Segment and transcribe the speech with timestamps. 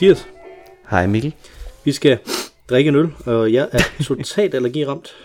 [0.00, 0.26] Hej Mathias.
[0.90, 1.34] Hej Mikkel.
[1.84, 2.18] Vi skal
[2.70, 5.16] drikke en øl, og jeg er totalt allergiramt.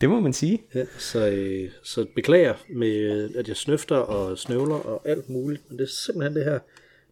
[0.00, 0.62] Det må man sige.
[0.74, 5.78] Ja, så, øh, så beklager med, at jeg snøfter og snøvler og alt muligt, men
[5.78, 6.58] det er simpelthen det her,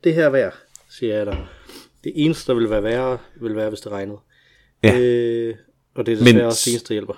[0.04, 0.54] det her værd,
[0.90, 1.46] siger jeg dig.
[2.04, 4.18] Det eneste, der vil være værre, vil være, hvis det regnede.
[4.82, 4.98] Ja.
[4.98, 5.54] Øh,
[5.94, 7.14] og det er desværre Men- også det eneste, der hjælper.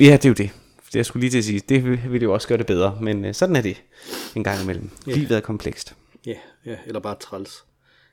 [0.00, 0.50] Ja, det er jo det.
[0.86, 2.98] Det jeg skulle lige til at sige, det vil- ville jo også gøre det bedre,
[3.00, 3.82] men øh, sådan er det
[4.36, 4.90] en gang imellem.
[5.06, 5.12] Ja.
[5.12, 5.94] Livet er komplekst.
[6.26, 6.34] Ja,
[6.66, 7.64] ja eller bare træls.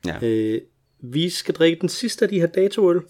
[0.06, 0.16] Ja.
[0.22, 0.60] Øh,
[1.02, 2.96] vi skal drikke den sidste af de her datoøl.
[2.96, 3.02] Øh,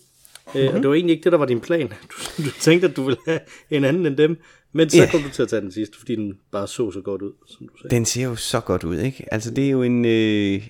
[0.55, 0.75] Mhm.
[0.77, 1.89] Og det var egentlig ikke det, der var din plan.
[2.39, 4.37] Du, du tænkte, at du ville have en anden end dem.
[4.73, 5.11] Men så Ja.
[5.11, 7.69] kom du til at tage den sidste, fordi den bare så så godt ud, som
[7.69, 7.97] du sagde.
[7.97, 9.27] Den ser jo så godt ud, ikke?
[9.35, 10.69] Altså, det er jo en, øh,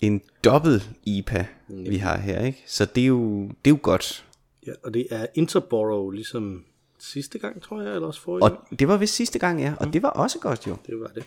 [0.00, 2.62] en dobbelt IPA, vi har her, ikke?
[2.66, 4.24] Så det er jo, det er jo godt.
[4.66, 6.64] Ja, og det er Interborough, ligesom
[6.98, 8.80] sidste gang, tror jeg, eller også forrige Og gang.
[8.80, 9.72] det var vist sidste gang, ja.
[9.80, 10.76] Og det var også godt, jo.
[10.86, 11.24] Det var det.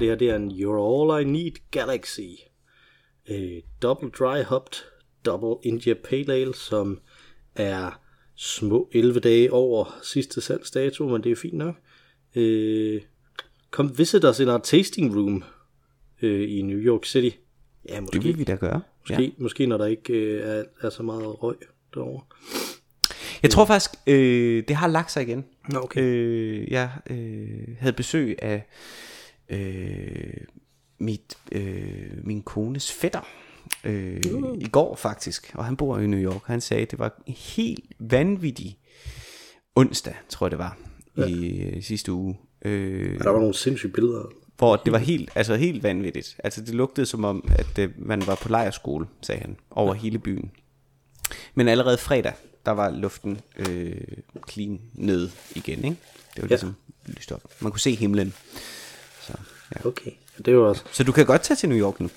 [0.00, 2.20] Det her, det er en You're All I Need Galaxy.
[3.28, 4.84] Øh, double dry hopped,
[5.24, 7.00] double India Pale Ale, som
[7.54, 8.00] er
[8.34, 11.74] små 11 dage over sidste salgsdato, men det er fint nok.
[12.34, 13.00] Øh,
[13.70, 15.44] come visit us in our tasting room
[16.22, 17.36] øh, i New York City.
[17.88, 18.80] Ja, måske, Det vil vi da gøre.
[19.10, 19.18] Ja.
[19.18, 21.56] måske, måske når der ikke øh, er, er så meget røg
[21.94, 22.22] derovre.
[23.42, 25.44] Jeg tror faktisk, øh, det har lagt sig igen.
[25.76, 26.02] Okay.
[26.02, 28.66] Øh, jeg øh, havde besøg af
[29.48, 30.34] øh,
[30.98, 33.20] mit, øh, min kones fætter
[33.84, 34.58] øh, Uh.
[34.58, 36.42] i går faktisk, og han bor i New York.
[36.46, 38.78] Han sagde, at det var en helt vanvittig
[39.76, 40.78] onsdag, tror jeg det var,
[41.16, 41.26] ja.
[41.26, 42.38] i øh, sidste uge.
[42.64, 44.22] Øh, Der var nogle sindssyge billeder.
[44.58, 46.36] hvor det var helt, altså helt vanvittigt.
[46.44, 50.18] Altså det lugtede som om, at øh, man var på lejerskole, sagde han, over hele
[50.18, 50.50] byen.
[51.54, 52.32] Men allerede fredag,
[52.66, 53.96] der var luften øh,
[54.50, 55.96] clean ned igen, ikke?
[56.34, 56.74] Det var ligesom
[57.06, 57.42] lyst op.
[57.60, 58.34] Man kunne se himlen.
[59.22, 59.32] Så,
[59.74, 59.86] ja.
[59.88, 60.10] Okay,
[60.44, 60.82] det var også...
[60.92, 62.10] Så du kan godt tage til New York nu.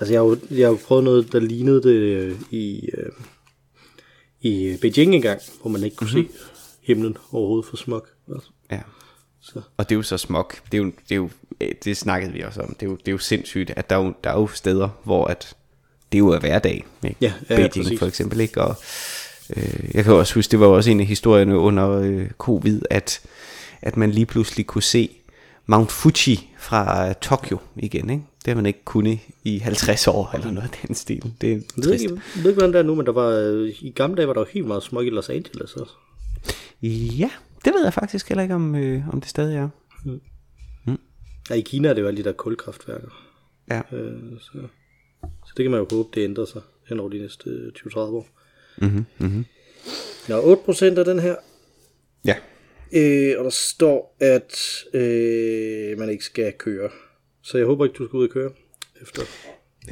[0.00, 3.12] Altså, jeg har jo, jeg har jo prøvet noget, der lignede det øh, i, øh,
[4.40, 6.32] i Beijing engang, hvor man ikke kunne mm-hmm.
[6.32, 6.38] se
[6.82, 8.08] himlen overhovedet for smuk.
[8.32, 8.80] Altså, Ja.
[9.40, 9.60] så.
[9.76, 10.60] Og det er jo så smuk.
[10.72, 12.74] Det er jo, det, er jo, øh, det snakkede vi også om.
[12.74, 14.88] Det er jo, det er jo sindssygt, at der er jo, der er jo steder,
[15.04, 15.56] hvor at
[16.12, 16.86] det jo er hverdag.
[17.04, 17.16] Ikke?
[17.20, 17.98] Ja, ja, Beijing præcis.
[17.98, 18.40] for eksempel.
[18.40, 18.62] Ikke?
[18.62, 18.76] Og,
[19.56, 23.20] øh, jeg kan også huske, det var også en af historierne under øh, covid, at,
[23.82, 25.10] at man lige pludselig kunne se
[25.66, 28.10] Mount Fuji fra øh, Tokyo igen.
[28.10, 28.22] Ikke?
[28.38, 31.32] Det har man ikke kunnet i 50 år, eller noget af den stil.
[31.40, 32.02] Det er Jeg ved, trist.
[32.04, 34.28] ikke, jeg ved ikke, hvordan det er nu, men der var, øh, i gamle dage
[34.28, 35.92] var der jo helt meget smuk i Los Angeles også.
[37.18, 37.30] Ja,
[37.64, 39.68] det ved jeg faktisk heller ikke, om, øh, om det stadig er.
[41.50, 43.08] Ja, i Kina er det jo alle de der kulkraftværker.
[43.70, 43.80] Ja.
[43.92, 44.50] Øh, så,
[45.22, 47.98] så det kan man jo håbe, det ændrer sig hen over de næste øh, 20-30
[47.98, 48.26] år.
[48.78, 49.44] Mm-hmm, mm-hmm.
[50.28, 51.34] Nå, 8% af den her,
[52.24, 52.34] Ja.
[52.92, 56.90] Øh, og der står, at øh, man ikke skal køre.
[57.42, 58.50] Så jeg håber ikke, du skal ud og køre
[59.02, 59.22] efter.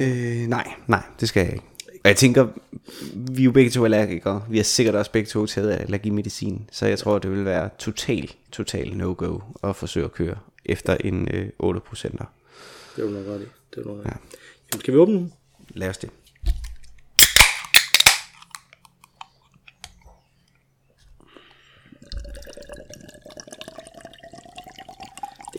[0.01, 1.65] Øh, nej, nej, det skal jeg ikke.
[2.03, 2.47] Og jeg tænker,
[3.31, 4.45] vi er jo begge to allergikere.
[4.49, 6.69] Vi har sikkert også begge to taget allergimedicin.
[6.71, 11.27] Så jeg tror, det vil være total, total no-go at forsøge at køre efter en
[11.33, 12.25] øh, 8 procenter.
[12.95, 13.45] Det er jo nok ret i.
[13.75, 14.13] Det er nok ret i.
[14.73, 15.33] Jamen, skal vi åbne den?
[15.69, 16.09] Lad os det.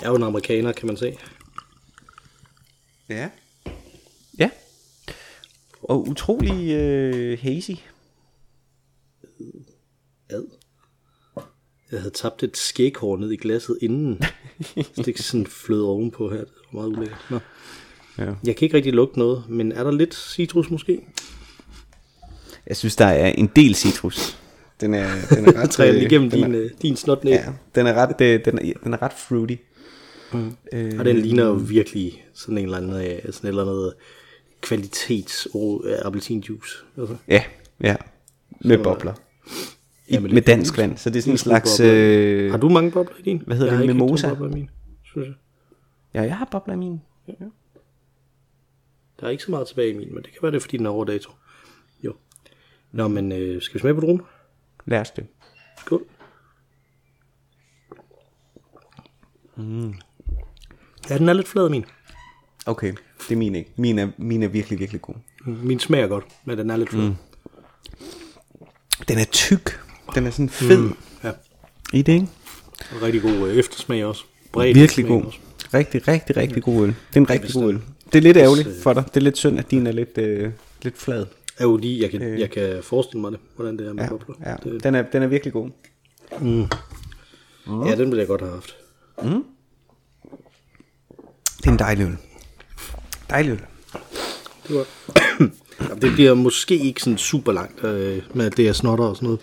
[0.06, 1.16] Er jo en amerikaner, kan man se.
[3.08, 3.28] Ja.
[4.38, 4.50] Ja.
[5.82, 7.70] Og utrolig øh, hazy.
[10.30, 10.44] Ad.
[11.92, 14.22] Jeg havde tabt et skæghår ned i glasset inden.
[14.94, 16.38] så det sådan flød ovenpå her.
[16.38, 17.26] Det var meget ulækkert.
[17.30, 17.38] Nå.
[18.18, 18.34] Ja.
[18.44, 21.06] Jeg kan ikke rigtig lugte noget, men er der lidt citrus måske?
[22.66, 24.38] Jeg synes, der er en del citrus.
[24.80, 25.70] Den er, den er ret...
[25.70, 27.44] Træder lige igennem den din, er, øh, din snot Ja,
[27.74, 29.56] den er ret, øh, den er, den er ret fruity.
[30.32, 30.56] Mm.
[30.72, 33.94] Øh, Og den ligner jo virkelig sådan en eller anden, øh, sådan et eller andet
[34.60, 35.48] kvalitets
[35.84, 36.76] øh, appelsinjuice.
[36.98, 37.16] Altså.
[37.28, 37.44] Ja,
[37.80, 37.96] ja.
[38.60, 39.14] Med bobler.
[40.06, 41.80] I, Ja, med det- dansk vand, så det er sådan en slags...
[41.80, 43.42] Øh, Har du mange bobler i din?
[43.46, 44.28] hvad hedder jeg det, har ikke mimosa?
[44.28, 44.70] bobler i min,
[45.04, 45.34] synes jeg.
[46.14, 47.00] ja, jeg har bobler i min.
[49.20, 50.76] Der er ikke så meget tilbage i min, men det kan være det, er, fordi
[50.76, 51.30] den er over dato.
[52.04, 52.14] Jo.
[52.92, 54.22] Nå, men øh, skal vi smage på druen?
[54.86, 55.26] Lad os det.
[55.80, 56.02] Skål.
[59.56, 59.94] Mm.
[61.10, 61.84] Ja, den er lidt flad, min.
[62.66, 62.92] Okay,
[63.28, 63.70] det er min ikke.
[63.76, 65.14] Min er, min er virkelig, virkelig god.
[65.46, 67.02] Min smager godt, men den er lidt flad.
[67.08, 67.14] Mm.
[69.08, 69.80] Den er tyk.
[70.14, 70.96] Den er sådan fed mm.
[71.24, 71.32] Ja,
[71.92, 72.26] i det, ikke?
[72.96, 74.24] og rigtig god øh, eftersmag også.
[74.52, 75.24] Bred Virkelig god.
[75.24, 75.38] Også.
[75.74, 76.88] Rigtig, rigtig, rigtig god øl.
[76.88, 77.80] Det er en rigtig god øl.
[78.12, 79.04] Det er lidt ærgerligt for dig.
[79.08, 80.50] Det er lidt synd, at din er lidt, øh,
[80.82, 81.26] lidt flad.
[81.58, 82.40] Er jo lige, jeg kan, øh.
[82.40, 84.34] jeg kan forestille mig det, hvordan det er med Ja, bobler.
[84.46, 84.56] ja.
[84.70, 85.70] Det, Den, er, den er virkelig god.
[87.66, 88.76] ja, den ville jeg godt have haft.
[91.66, 92.16] Det er en dejlig øl.
[93.30, 93.60] Dejlig øl.
[94.68, 94.86] Det var
[96.02, 99.40] det bliver måske ikke sådan super langt øh, med det, jeg snotter og sådan noget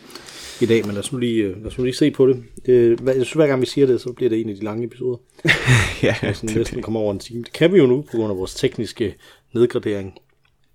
[0.62, 2.44] i dag, men lad os nu lige, øh, lad os nu lige se på det.
[2.66, 4.64] det hver, jeg synes, hver gang vi siger det, så bliver det en af de
[4.64, 5.18] lange episoder.
[6.04, 7.44] ja, Ja, sådan næsten kommer over en time.
[7.44, 9.16] Det kan vi jo nu, på grund af vores tekniske
[9.54, 10.18] nedgradering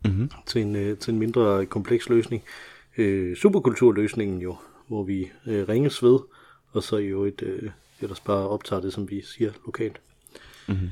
[0.05, 0.31] mm-hmm.
[0.47, 2.43] til, en, øh, til en mindre kompleks løsning.
[2.99, 4.57] Øh, superkulturløsningen jo,
[4.89, 6.19] hvor vi øh, ringes ved,
[6.73, 7.71] og så jo et, øh,
[8.01, 10.01] ellers bare optager det, som vi siger lokalt.
[10.67, 10.89] Mm-hmm.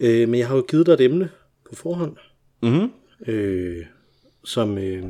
[0.00, 1.30] Øh, men jeg har jo givet dig et emne
[1.68, 2.16] på forhånd,
[2.62, 2.90] mm-hmm.
[3.26, 3.86] øh,
[4.44, 5.04] som, øh,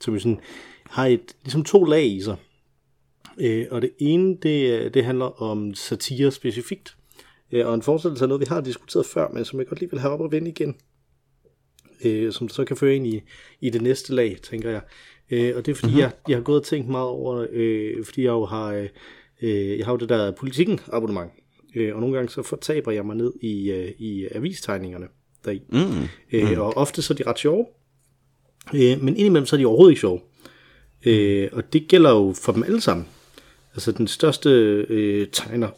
[0.00, 0.40] som sådan,
[0.84, 2.36] har et, ligesom to lag i sig.
[3.38, 6.96] Øh, og det ene, det, det handler om satire specifikt.
[7.52, 9.90] Øh, og en forestillelse af noget, vi har diskuteret før, men som jeg godt lige
[9.90, 10.76] vil have op og vende igen.
[12.04, 13.22] Øh, som så kan føre ind i,
[13.60, 14.80] i det næste lag, tænker jeg.
[15.30, 16.00] Øh, og det er fordi, mm-hmm.
[16.00, 18.88] jeg, jeg har gået og tænkt meget over, øh, fordi jeg jo har,
[19.42, 21.32] øh, jeg har jo det der politikken abonnement.
[21.76, 25.06] Øh, og nogle gange så fortaber jeg mig ned i, øh, i avistegningerne
[25.44, 25.62] deri.
[25.68, 26.08] Mm.
[26.32, 27.66] Øh, og ofte så er de ret sjove.
[28.74, 30.20] Øh, men indimellem så er de overhovedet ikke sjove.
[31.06, 33.06] Øh, og det gælder jo for dem alle sammen.
[33.74, 34.50] Altså den største
[34.88, 35.68] øh, tegner,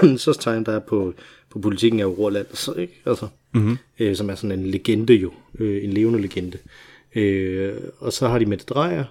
[0.00, 1.14] den største tegner, der er på,
[1.50, 3.02] på politikken, er jo Roland, så, ikke?
[3.06, 3.76] Altså, mm-hmm.
[3.98, 6.58] øh, som er sådan en legende jo, øh, en levende legende.
[7.14, 9.04] Øh, og så har de Mette Drejer,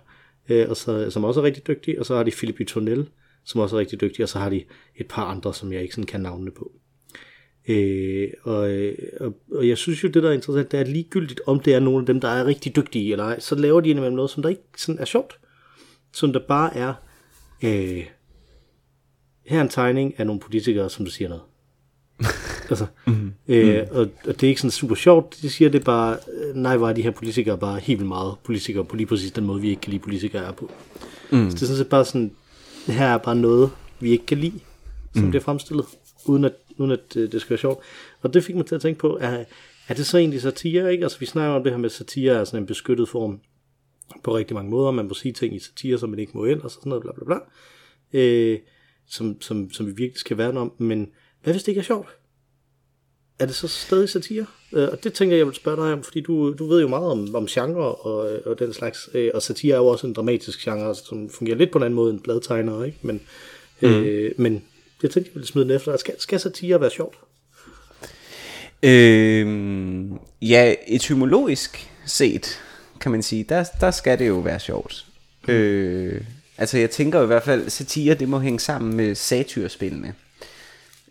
[0.50, 3.06] øh, og så, som også er rigtig dygtig, og så har de Philip Tonel,
[3.46, 4.64] som også er rigtig dygtig, og så har de
[4.96, 6.72] et par andre, som jeg ikke sådan kan navnene på.
[7.68, 8.70] Øh, og,
[9.20, 11.80] og, og jeg synes jo, det der er interessant, det er ligegyldigt, om det er
[11.80, 14.44] nogle af dem, der er rigtig dygtige eller ej, så laver de indimellem noget, som
[14.44, 15.40] der ikke sådan er sjovt.
[16.14, 16.94] Som der bare er,
[17.64, 18.06] øh,
[19.46, 21.44] her er en tegning af nogle politikere, som du siger noget.
[22.70, 23.34] altså, mm-hmm.
[23.48, 26.18] øh, og, og det er ikke sådan super sjovt, de siger det bare,
[26.54, 29.62] nej, var de her politikere bare helt vildt meget politikere på lige præcis den måde,
[29.62, 30.72] vi ikke kan lide politikere er på.
[31.32, 31.50] Mm.
[31.50, 32.32] Så det er sådan set bare sådan,
[32.94, 34.60] her er bare noget, vi ikke kan lide,
[35.14, 35.32] som mm.
[35.32, 35.86] det er fremstillet,
[36.26, 37.84] uden at, uden at det, det skal være sjovt.
[38.22, 39.46] Og det fik mig til at tænke på, er,
[39.88, 41.04] er det så egentlig satire, ikke?
[41.04, 43.40] Altså vi snakker om det her med satire er sådan en beskyttet form
[44.24, 44.92] på rigtig mange måder.
[44.92, 47.12] Man må sige ting i satire, som man ikke må ellers, og sådan noget, bla
[47.12, 47.38] bla bla.
[48.14, 48.60] Øh,
[49.08, 50.74] som, som, som vi virkelig skal værne om.
[50.78, 51.12] Men
[51.44, 52.08] hvad hvis det ikke er sjovt?
[53.40, 54.46] Er det så stadig satire?
[54.74, 56.88] Øh, og det tænker jeg, jeg vil spørge dig om, fordi du, du ved jo
[56.88, 59.10] meget om, om genre og, og den slags.
[59.14, 61.96] Øh, og satire er jo også en dramatisk genre, som fungerer lidt på en anden
[61.96, 62.98] måde end bladtegner, ikke?
[63.02, 63.22] Men,
[63.82, 63.88] mm.
[63.88, 64.64] øh, men
[65.04, 65.98] jeg tænkte, jeg ville smide den efter.
[65.98, 67.18] Skal, skal satire være sjovt?
[68.84, 69.48] Øh,
[70.42, 72.62] ja, etymologisk set,
[73.00, 75.06] kan man sige, der, der skal det jo være sjovt.
[75.48, 75.54] Mm.
[75.54, 76.22] Øh,
[76.58, 80.14] altså jeg tænker i hvert fald, satire det må hænge sammen med satyrspillene.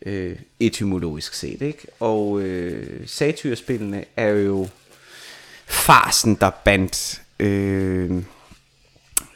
[0.07, 1.87] Øh, etymologisk set, ikke?
[2.01, 4.69] Og øh, satyrspillene er jo
[5.67, 8.23] farsen, der bandt øh,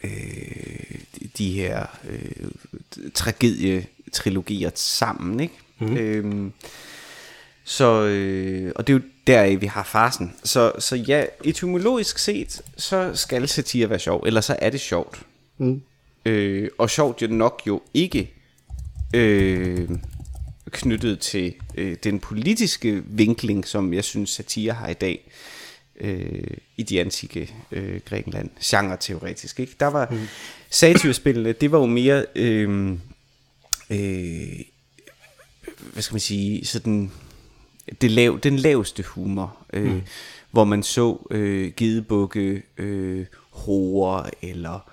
[0.04, 0.98] øh,
[1.38, 2.50] de her øh,
[3.14, 5.54] tragedietrilogier sammen, ikke?
[5.78, 5.96] Mm.
[5.96, 6.50] Øh,
[7.64, 10.34] så, øh, og det er jo der vi har farsen.
[10.44, 15.22] Så, så ja, etymologisk set, så skal satire være sjov, eller så er det sjovt.
[15.58, 15.82] Mm.
[16.24, 18.30] Øh, og sjovt jo nok jo ikke
[19.14, 19.88] øh,
[20.70, 25.30] knyttet til øh, den politiske vinkling, som jeg synes satire har i dag
[26.00, 29.60] øh, i de antikke øh, Grækenland, genre-teoretisk.
[29.60, 29.74] Ikke?
[29.80, 30.18] Der var mm.
[30.70, 32.90] satyrspillene, det var jo mere, øh,
[33.90, 34.60] øh,
[35.92, 37.12] hvad skal man sige, sådan
[38.00, 40.02] det lav, den laveste humor, øh, mm.
[40.50, 44.90] hvor man så øh, gidebukke, øh, hoer eller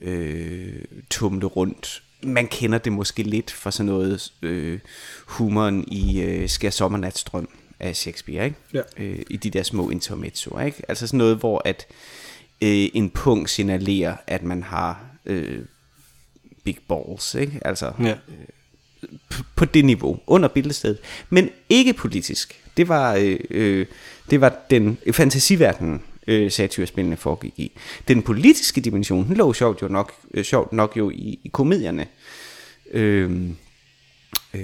[0.00, 2.02] øh, tumle rundt.
[2.26, 4.78] Man kender det måske lidt fra sådan noget øh,
[5.26, 7.48] humoren i øh, Skær Sommernatstrøm
[7.80, 8.56] af Shakespeare, ikke?
[8.74, 8.80] Ja.
[8.96, 10.62] Øh, i de der små intermezzoer.
[10.62, 10.82] Ikke?
[10.88, 11.86] Altså sådan noget, hvor at
[12.62, 15.64] øh, en punkt signalerer, at man har øh,
[16.64, 17.60] big balls, ikke?
[17.64, 18.14] Altså, ja.
[18.28, 19.08] øh,
[19.56, 20.98] på det niveau, under billedstedet,
[21.30, 22.60] men ikke politisk.
[22.76, 23.86] Det var, øh, øh,
[24.30, 27.72] det var den fantasiverden, øh, satyrspillene foregik i.
[28.08, 32.06] Den politiske dimension, den lå sjovt, jo nok, øh, sjovt nok jo i, i komedierne.
[32.90, 33.50] Øh,
[34.54, 34.62] øh,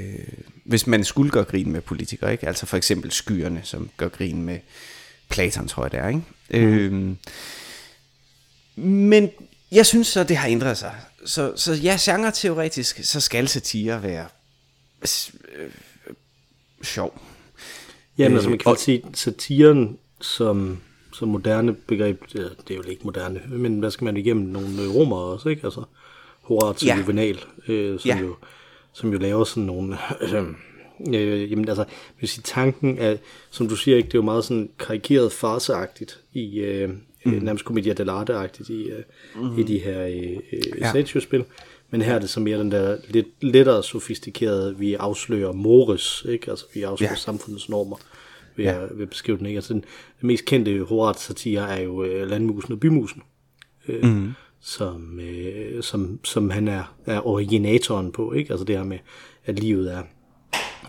[0.64, 2.46] hvis man skulle gøre grin med politikere, ikke?
[2.46, 4.58] altså for eksempel skyerne, som gør grin med
[5.28, 6.08] Platon, tror jeg det er.
[6.08, 6.22] Ikke?
[6.50, 7.10] Mm.
[7.10, 7.16] Øh,
[8.84, 9.30] men
[9.72, 10.94] jeg synes så, det har ændret sig.
[11.26, 14.26] Så, så ja, genre-teoretisk, så skal satire være
[15.56, 15.70] øh,
[16.82, 17.20] sjov.
[18.18, 20.80] Jamen, altså man kan og, sige, satiren som,
[21.12, 25.16] som moderne begreb, det er jo ikke moderne, men hvad skal man igennem nogle romer
[25.16, 25.64] også, ikke?
[25.64, 25.82] Altså
[26.40, 26.98] Horatio ja.
[26.98, 27.38] Juvenal,
[27.68, 28.18] øh, som, ja.
[28.18, 28.36] jo,
[28.92, 29.96] som jo laver sådan nogle...
[30.20, 30.44] Øh,
[31.14, 31.84] øh, jamen altså,
[32.20, 33.16] vil sige, tanken er,
[33.50, 36.90] som du siger, ikke, det er jo meget sådan karikeret farseagtigt i, øh,
[37.24, 37.32] mm.
[37.32, 39.02] nærmest komedier dell'arte-agtigt i, øh,
[39.34, 39.58] mm.
[39.58, 40.92] i de her øh, ja.
[40.92, 41.44] satyrspil.
[41.90, 46.50] Men her er det så mere den der lidt lettere sofistikerede, vi afslører mores, ikke?
[46.50, 47.16] Altså vi afslører ja.
[47.16, 47.96] samfundets normer.
[48.60, 48.78] Ved, ja.
[48.90, 49.46] ved at beskrive den.
[49.46, 49.58] Ikke?
[49.58, 49.84] Altså, den,
[50.20, 53.22] den mest kendte Horat-satire er jo øh, Landmusen og Bymusen,
[53.88, 54.32] øh, mm.
[54.60, 58.32] som, øh, som, som han er, er originatoren på.
[58.32, 58.50] Ikke?
[58.50, 58.98] Altså det her med,
[59.46, 60.02] at livet er,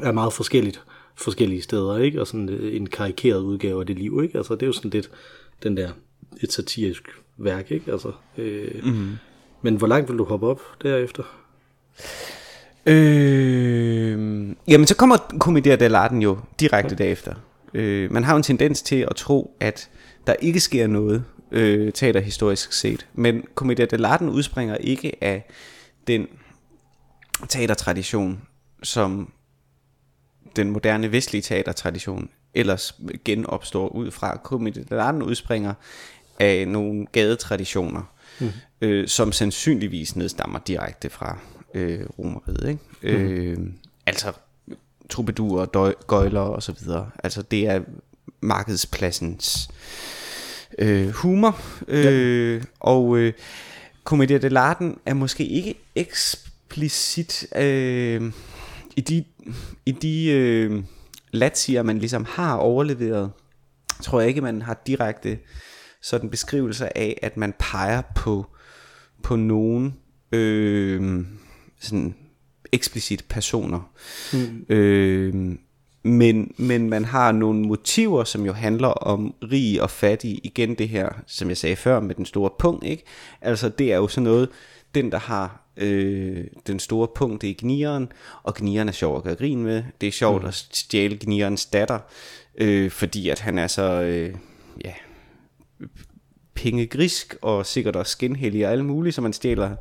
[0.02, 0.82] er meget forskelligt
[1.16, 2.22] forskellige steder, ikke?
[2.22, 4.20] og sådan øh, en karikeret udgave af det liv.
[4.24, 4.38] Ikke?
[4.38, 5.12] Altså, det er jo sådan lidt
[5.64, 5.90] den der
[6.42, 7.04] et satirisk
[7.38, 7.72] værk.
[7.72, 7.92] Ikke?
[7.92, 9.10] Altså, øh, mm.
[9.62, 11.24] Men hvor langt vil du hoppe op derefter?
[12.86, 14.12] Øh,
[14.68, 17.04] jamen, så kommer Commedia dell'arte jo direkte ja.
[17.04, 17.34] derefter.
[17.74, 19.90] Øh, man har jo en tendens til at tro, at
[20.28, 23.08] der ikke sker noget øh, teaterhistorisk set.
[23.14, 25.50] Men Commedia dell'arte udspringer ikke af
[26.08, 26.28] den
[27.50, 28.42] teatertradition,
[28.84, 29.34] som
[30.56, 34.40] den moderne vestlige teatertradition ellers genopstår ud fra.
[34.44, 35.74] Commedia dell'arte udspringer
[36.40, 38.50] af nogle gadetraditioner, mm.
[38.82, 41.38] øh, som sandsynligvis nedstammer direkte fra
[41.74, 42.70] øh, romeriet.
[42.70, 43.18] Ikke?
[43.18, 43.32] Mm.
[43.32, 43.58] Øh,
[44.06, 44.34] altså
[45.12, 45.66] troubadour,
[46.08, 47.10] gøjler og så videre.
[47.24, 47.82] Altså det er
[48.42, 49.70] markedspladsens
[50.80, 51.60] øh, humor.
[51.88, 52.60] Øh, ja.
[52.80, 53.34] Og øh,
[54.04, 58.32] Commedia dell'arte er måske ikke eksplicit øh,
[58.96, 59.24] i de,
[59.86, 60.84] i de øh,
[61.32, 63.32] latsier, man ligesom har overleveret.
[64.02, 65.40] Tror jeg ikke, man har direkte
[66.02, 68.46] sådan beskrivelser af, at man peger på,
[69.24, 69.96] på nogen
[70.32, 71.26] øh,
[71.80, 72.16] sådan
[72.72, 73.92] eksplicit personer.
[74.34, 74.66] Mm.
[74.70, 75.56] Øh,
[76.04, 80.40] men, men man har nogle motiver, som jo handler om rig og fattig.
[80.44, 82.84] Igen det her, som jeg sagde før, med den store punkt.
[82.84, 83.04] Ikke?
[83.42, 84.50] Altså det er jo sådan noget,
[84.96, 88.12] den der har øh, den store punkt, det er gnigeren,
[88.44, 89.84] og gnigeren er sjov at gøre grin med.
[90.02, 90.48] Det er sjovt mm.
[90.48, 92.00] at stjæle gnigerens datter,
[92.56, 94.36] øh, fordi at han er så, øh,
[94.86, 94.94] ja,
[96.56, 99.76] pengegrisk og sikkert også skinhellig og alt muligt, så man stjæler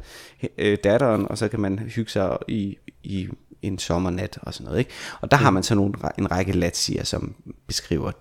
[0.58, 3.28] øh, datteren, og så kan man hygge sig i, i
[3.62, 4.78] en sommernat og sådan noget.
[4.78, 4.90] Ikke?
[5.20, 5.42] Og der mm.
[5.42, 7.34] har man så nogle, en række latsier, som
[7.66, 8.12] beskriver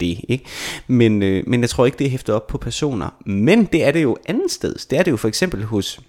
[0.00, 0.20] det.
[0.28, 0.44] Ikke?
[0.86, 3.22] Men, øh, men jeg tror ikke, det er hæftet op på personer.
[3.26, 4.74] Men det er det jo andet sted.
[4.90, 6.00] Det er det jo for eksempel hos...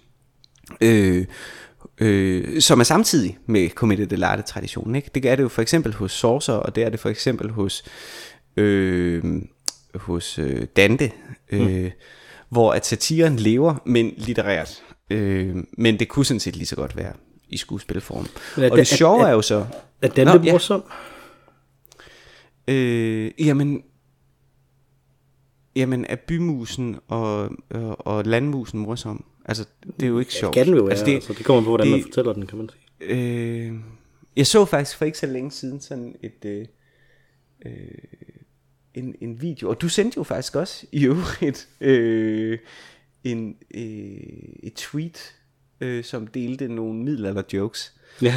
[0.80, 1.26] Øh,
[1.98, 4.94] øh, som er samtidig med Commedia dell'arte traditionen.
[4.94, 5.10] Ikke?
[5.14, 7.84] Det er det jo for eksempel hos Sorcer, og det er det for eksempel hos
[8.56, 9.42] øh,
[9.94, 11.12] hos øh, Dante,
[11.50, 11.90] øh, mm.
[12.48, 14.82] hvor at satiren lever, men litterært.
[15.10, 17.12] Øh, men det kunne sådan set lige så godt være
[17.48, 18.26] i skuespilform.
[18.70, 19.66] og det sjove er, er jo så...
[20.02, 20.84] Er Dante Nå, morsom?
[22.68, 22.72] Ja.
[22.74, 23.82] Øh, jamen,
[25.76, 29.24] Jamen, er bymusen og, og, og landmusen morsom?
[29.44, 29.64] Altså,
[30.00, 30.54] det er jo ikke sjovt.
[30.54, 32.46] Det kan det jo altså, det, altså, det kommer på, hvordan det, man fortæller den,
[32.46, 33.10] kan man sige.
[33.14, 33.74] Øh,
[34.36, 36.44] jeg så faktisk for ikke så længe siden sådan et...
[36.44, 36.66] Øh,
[37.66, 37.72] øh,
[38.98, 42.58] en, en video, og du sendte jo faktisk også i øvrigt øh,
[43.24, 43.82] en, øh,
[44.62, 45.34] et tweet,
[45.80, 47.92] øh, som delte nogle middelalder jokes.
[48.22, 48.34] Ja,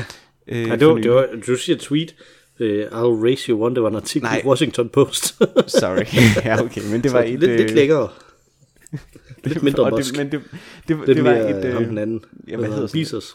[0.48, 2.16] øh, ja det, var, det var, du siger tweet,
[2.60, 4.42] uh, I'll raise you one, det var en artikel Nej.
[4.44, 5.26] i Washington Post.
[5.80, 6.06] Sorry,
[6.46, 7.40] ja okay, men det var et...
[7.40, 8.10] Lidt, øh, lidt lækkere.
[9.44, 10.42] lidt mindre og det, men det,
[10.88, 11.66] det, det, det var et...
[11.66, 13.34] Øh, ham den anden, ja, hvad hedder Bezos.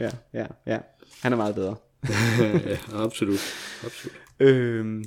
[0.00, 0.78] Ja, ja, ja.
[1.20, 1.76] Han er meget bedre.
[2.38, 3.40] ja, absolut.
[3.84, 4.16] absolut.
[4.40, 5.04] Øhm,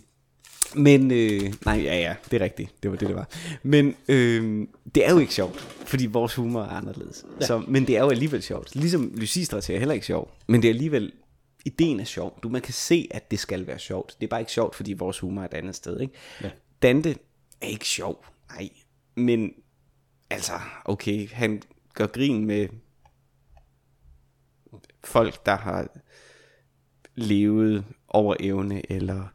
[0.76, 2.84] men, øh, nej, ja, ja, det er rigtigt.
[2.84, 3.30] Det var det, det var.
[3.64, 7.26] Men øh, det er jo ikke sjovt, fordi vores humor er anderledes.
[7.42, 7.46] Ja.
[7.46, 8.76] Så, men det er jo alligevel sjovt.
[8.76, 10.32] Ligesom Lucie er heller ikke sjov.
[10.48, 11.12] Men det er alligevel,
[11.66, 12.40] ideen er sjov.
[12.44, 14.16] Du, man kan se, at det skal være sjovt.
[14.20, 16.00] Det er bare ikke sjovt, fordi vores humor er et andet sted.
[16.00, 16.14] Ikke?
[16.44, 16.50] Ja.
[16.82, 17.16] Dante
[17.62, 18.70] er ikke sjov, nej.
[19.16, 19.54] Men,
[20.30, 20.54] altså,
[20.86, 21.62] okay, han
[21.94, 22.68] gør grin med
[25.04, 25.88] folk, der har
[27.16, 29.28] levet over evne, eller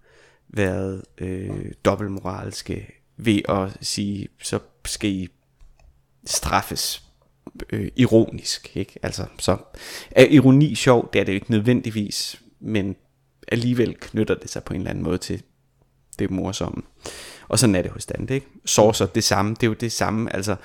[0.56, 5.28] været øh, dobbeltmoralske ved at sige, så skal I
[6.26, 7.02] straffes
[7.70, 8.76] øh, ironisk.
[8.76, 8.98] Ikke?
[9.02, 9.56] Altså, så
[10.10, 12.96] er ironi sjov, det er det jo ikke nødvendigvis, men
[13.48, 15.42] alligevel knytter det sig på en eller anden måde til
[16.18, 16.82] det morsomme.
[17.48, 18.46] Og sådan er det hos Dante, ikke?
[18.64, 20.56] Sorcer, det samme, det er jo det samme, altså,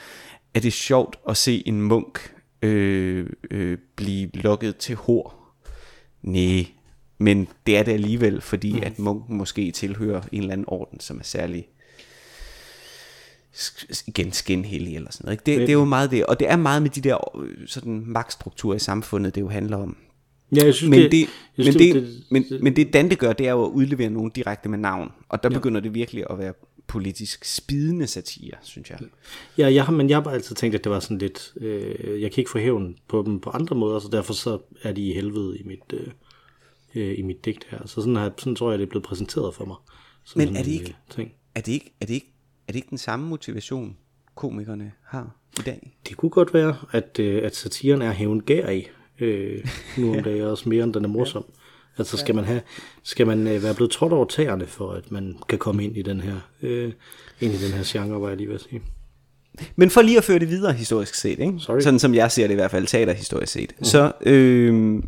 [0.54, 5.56] er det sjovt at se en munk øh, øh, blive lukket til hår?
[6.22, 6.66] Nej,
[7.20, 8.84] men det er det alligevel, fordi mm.
[8.84, 11.68] at munken måske tilhører en eller anden orden, som er særlig
[14.08, 15.34] igen skinhellig eller sådan noget.
[15.34, 15.60] Ikke?
[15.60, 18.04] Det, det er jo meget det, og det er meget med de der øh, sådan
[18.06, 19.98] magtstrukturer i samfundet, det jo handler om.
[20.56, 23.16] Ja, jeg synes, men det, det, jeg men, synes, det, det, men, men det Dante
[23.16, 25.58] gør, det er jo at udlevere nogen direkte med navn, og der ja.
[25.58, 26.54] begynder det virkelig at være
[26.88, 29.00] politisk spidende satire, synes jeg.
[29.58, 32.22] Ja, jeg har, men jeg har bare altid tænkt, at det var sådan lidt, øh,
[32.22, 35.02] jeg kan ikke få hævn på dem på andre måder, så derfor så er de
[35.02, 36.08] i helvede i mit, øh,
[36.96, 37.80] øh, i mit digt her.
[37.86, 39.76] Så sådan, har, sådan tror jeg, det er blevet præsenteret for mig.
[40.36, 41.32] Men er det, ikke, ting.
[41.56, 42.34] er, det ikke, er, det ikke,
[42.68, 43.98] er det ikke den samme motivation,
[44.36, 45.98] komikerne har i dag?
[46.08, 48.88] Det kunne godt være, at, øh, at satiren er hævngær i,
[49.20, 49.68] øh,
[49.98, 51.46] nu om dagen også mere end den er morsom.
[51.98, 52.62] Altså skal man have,
[53.04, 56.02] skal man øh, være blevet trådt over tæerne, for at man kan komme ind i
[56.02, 56.94] den her, øh,
[57.42, 58.82] ind i den her genre, var jeg lige ved at sige.
[59.76, 61.54] Men for lige at føre det videre historisk set, ikke?
[61.60, 61.80] Sorry.
[61.80, 63.86] sådan som jeg ser det i hvert fald, teaterhistorisk set, uh-huh.
[63.86, 65.04] så øh,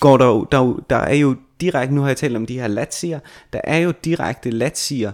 [0.00, 2.68] går der, jo- der, der er jo direkte, nu har jeg talt om de her
[2.68, 3.20] latsier,
[3.52, 5.12] der er jo direkte latsier,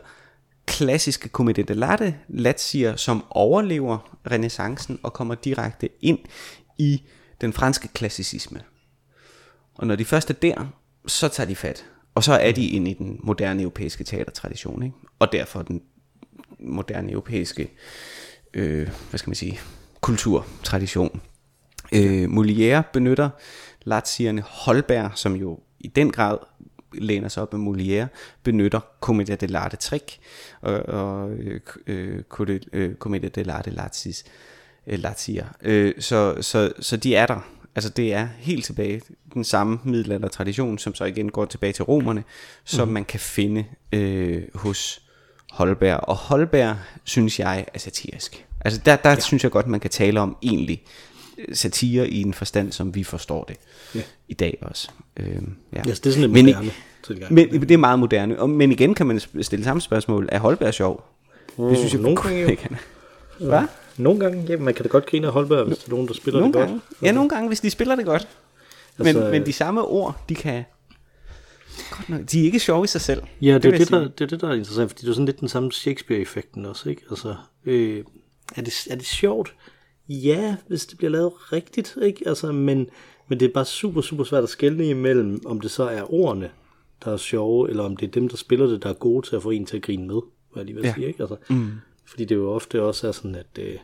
[0.67, 6.19] klassiske comedie dell'arte latsier, som overlever renaissancen og kommer direkte ind
[6.79, 7.03] i
[7.41, 8.61] den franske klassicisme.
[9.75, 10.67] Og når de først er der,
[11.07, 11.85] så tager de fat.
[12.15, 14.97] Og så er de ind i den moderne europæiske teatertradition, ikke?
[15.19, 15.83] og derfor den
[16.59, 17.71] moderne europæiske
[18.55, 19.61] øh, hvad skal man sige,
[20.01, 21.21] kulturtradition.
[21.93, 23.31] Øh, Molière benytter
[23.85, 26.39] latsierne Holberg, som jo i den grad
[26.95, 28.07] læner sig op med Molière,
[28.43, 30.19] benytter Commedia dell'arte trick
[30.61, 32.23] og, og øh, øh,
[32.73, 34.25] øh, Commedia dell'arte lazis,
[34.87, 35.47] øh, latsier.
[35.63, 37.41] Øh, så, så, så de er der.
[37.75, 39.03] Altså det er helt tilbage
[39.35, 42.25] den samme middelalder tradition, som så igen går tilbage til romerne,
[42.65, 45.02] som man kan finde øh, hos
[45.53, 46.01] Holberg.
[46.03, 48.47] Og Holberg synes jeg er satirisk.
[48.65, 49.21] Altså der, der ja.
[49.21, 50.83] synes jeg godt, man kan tale om egentlig
[51.39, 53.57] øh, satire i en forstand, som vi forstår det
[53.95, 54.01] Ja.
[54.29, 54.89] i dag også.
[55.17, 55.83] Øhm, ja.
[55.89, 56.71] Yes, det er sådan en Men moderne
[57.07, 57.33] tilgang.
[57.35, 58.41] Men det er meget moderne.
[58.41, 60.29] Og, men igen kan man stille samme spørgsmål.
[60.33, 61.05] Er Holberg sjov?
[61.59, 62.69] Det synes jeg nogle gange ikke.
[63.41, 63.63] Hvad?
[63.97, 66.15] Nogle gange, ja, man kan da godt grine af Holberg, hvis der er nogen, der
[66.15, 66.73] spiller Nogle det gange.
[66.75, 67.03] godt.
[67.03, 68.29] Ja, nogle gange, hvis de spiller det godt.
[68.97, 70.65] Men, Altså, men de samme ord, de kan...
[71.91, 73.23] Godt nok, de er ikke sjove i sig selv.
[73.43, 75.13] Ja, det, det, jeg det, der, det er det, der er interessant, fordi det er
[75.15, 77.03] sådan lidt den samme Shakespeare-effekten også, ikke?
[77.11, 78.05] Altså, øh,
[78.57, 79.55] er, det, er det sjovt?
[80.09, 82.29] Ja, hvis det bliver lavet rigtigt, ikke?
[82.29, 82.89] Altså, men,
[83.29, 86.51] men det er bare super, super svært at skelne imellem, om det så er ordene,
[87.05, 89.37] der er sjove, eller om det er dem, der spiller det, der er gode til
[89.37, 90.21] at få en til at grine med,
[90.53, 90.95] hvad jeg lige vil Ja.
[90.95, 91.21] sige, ikke?
[91.23, 91.71] Altså, mm.
[92.07, 93.79] Fordi det jo ofte også er sådan, at, øh,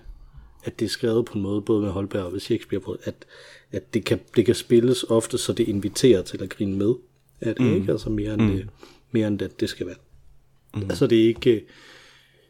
[0.64, 3.26] at det er skrevet på en måde, både med Holberg og med Shakespeare, på, at,
[3.72, 6.94] at det, kan, det kan spilles ofte, så det inviterer til at grine med.
[7.40, 7.74] Er det mm.
[7.74, 7.92] ikke?
[7.92, 8.48] Altså mere end, mm.
[8.50, 8.68] det,
[9.10, 9.96] mere end det, det skal være.
[10.74, 10.82] Mm.
[10.82, 11.64] Altså det er ikke,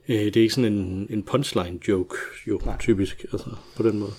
[0.09, 2.15] øh, det er ikke sådan en, en punchline joke,
[2.47, 2.77] jo, Nej.
[2.79, 4.11] typisk, altså på den måde.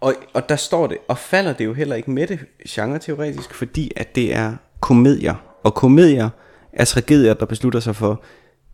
[0.00, 3.90] Og, og der står det, og falder det jo heller ikke med det genre-teoretisk, fordi
[3.96, 5.34] at det er komedier.
[5.62, 6.28] Og komedier
[6.72, 8.24] er tragedier, der beslutter sig for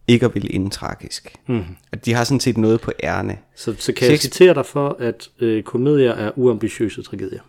[0.09, 1.35] ikke at ville ende tragisk.
[1.49, 1.63] Mm.
[1.93, 3.39] At de har sådan set noget på ærne.
[3.57, 7.41] Så, så kan jeg Shakespeare- citere dig for, at øh, komedier er uambitiøse tragedier.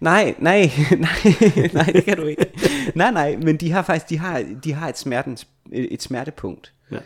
[0.00, 2.46] Nej, nej, nej, nej, det kan du ikke.
[2.94, 6.72] Nej, nej, men de har faktisk, de har, de har et, smertens, et smertepunkt.
[6.90, 6.98] Ja.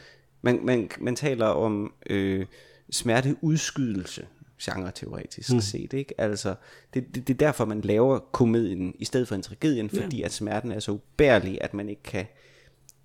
[0.43, 2.47] Man, man, man taler om øh,
[2.91, 4.27] smerteudskydelse,
[4.63, 5.61] genre-teoretisk mm.
[5.61, 6.15] set, ikke?
[6.21, 6.55] Altså,
[6.95, 10.33] det, det, det er derfor, man laver komedien i stedet for en tragedien, fordi at
[10.33, 12.27] smerten er så ubærlig, at man ikke kan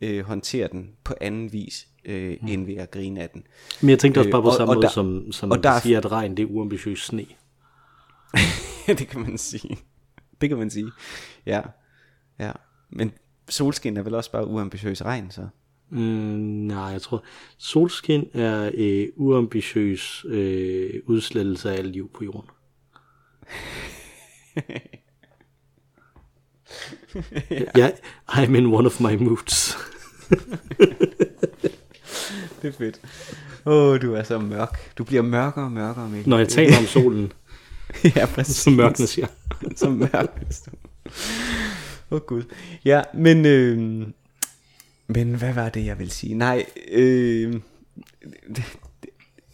[0.01, 2.47] øh, håndtere den på anden vis, øh, mm.
[2.47, 3.43] end ved at grine af den.
[3.81, 5.63] Men jeg tænkte også Øh, bare på og- samme og måde, der- som, som og
[5.63, 7.25] der er- siger, at regn det er uambitiøs sne.
[8.99, 9.77] det kan man sige.
[10.41, 10.91] Det kan man sige.
[11.45, 11.61] Ja,
[12.39, 12.51] ja.
[12.89, 13.11] Men
[13.49, 15.47] solskin er vel også bare uambitiøs regn, så.
[15.89, 17.23] Mm, nej, jeg tror,
[17.57, 22.49] solskin er øh, uambitiøs øh, udslettelse af alt liv på jorden.
[27.77, 27.91] ja.
[28.29, 29.77] I'm in one of my moods.
[32.61, 33.01] Det er fedt.
[33.65, 34.97] Åh, oh, du er så mørk.
[34.97, 36.29] Du bliver mørkere og mørkere, Mikkel.
[36.29, 37.31] Når jeg taler om solen,
[38.15, 38.55] ja, præcis.
[38.55, 39.27] så mørknes jeg.
[39.75, 40.71] så mørknes du.
[42.11, 42.43] Åh, oh, Gud.
[42.85, 43.45] Ja, men...
[43.45, 44.07] Øh,
[45.07, 46.33] men hvad var det, jeg vil sige?
[46.33, 47.53] Nej, øh,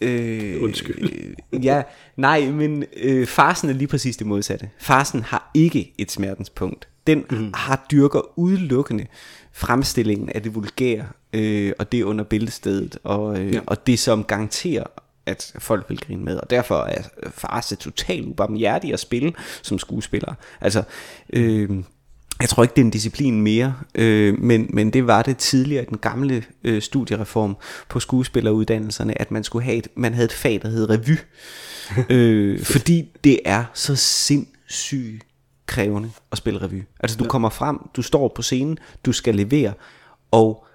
[0.01, 1.09] øh, Undskyld.
[1.51, 1.83] Øh, ja,
[2.15, 4.69] nej, men øh, farsen er lige præcis det modsatte.
[4.79, 6.87] Farsen har ikke et smertenspunkt.
[7.07, 7.51] Den mm.
[7.53, 9.05] har dyrker udelukkende
[9.51, 13.59] fremstillingen af det vulgære, øh, og det under billedstedet, og, øh, ja.
[13.67, 14.83] og det som garanterer,
[15.25, 16.37] at folk vil grine med.
[16.37, 20.33] Og derfor er farse totalt ubarmhjertig at spille som skuespiller.
[20.61, 20.83] Altså,
[21.33, 21.69] øh,
[22.41, 25.83] jeg tror ikke, det er en disciplin mere, øh, men, men det var det tidligere
[25.83, 27.57] i den gamle øh, studiereform
[27.89, 31.17] på skuespilleruddannelserne, at man skulle have et, man havde et fag, der hed revy.
[32.15, 35.23] øh, fordi det er så sindssygt
[35.65, 36.83] krævende at spille revy.
[36.99, 37.29] Altså du ja.
[37.29, 39.73] kommer frem, du står på scenen, du skal levere,
[40.31, 40.65] og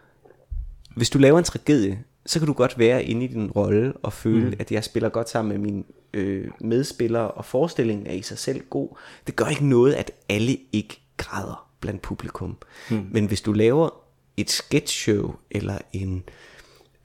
[0.96, 1.98] hvis du laver en tragedie,
[2.28, 4.56] så kan du godt være inde i din rolle og føle, mm.
[4.58, 8.60] at jeg spiller godt sammen med mine øh, medspillere, og forestillingen er i sig selv
[8.70, 8.88] god.
[9.26, 12.56] Det gør ikke noget, at alle ikke græder blandt publikum.
[12.90, 13.06] Mm.
[13.10, 13.90] Men hvis du laver
[14.36, 16.22] et sketchshow, eller en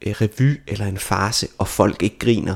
[0.06, 2.56] øh, revy, eller en farse, og folk ikke griner,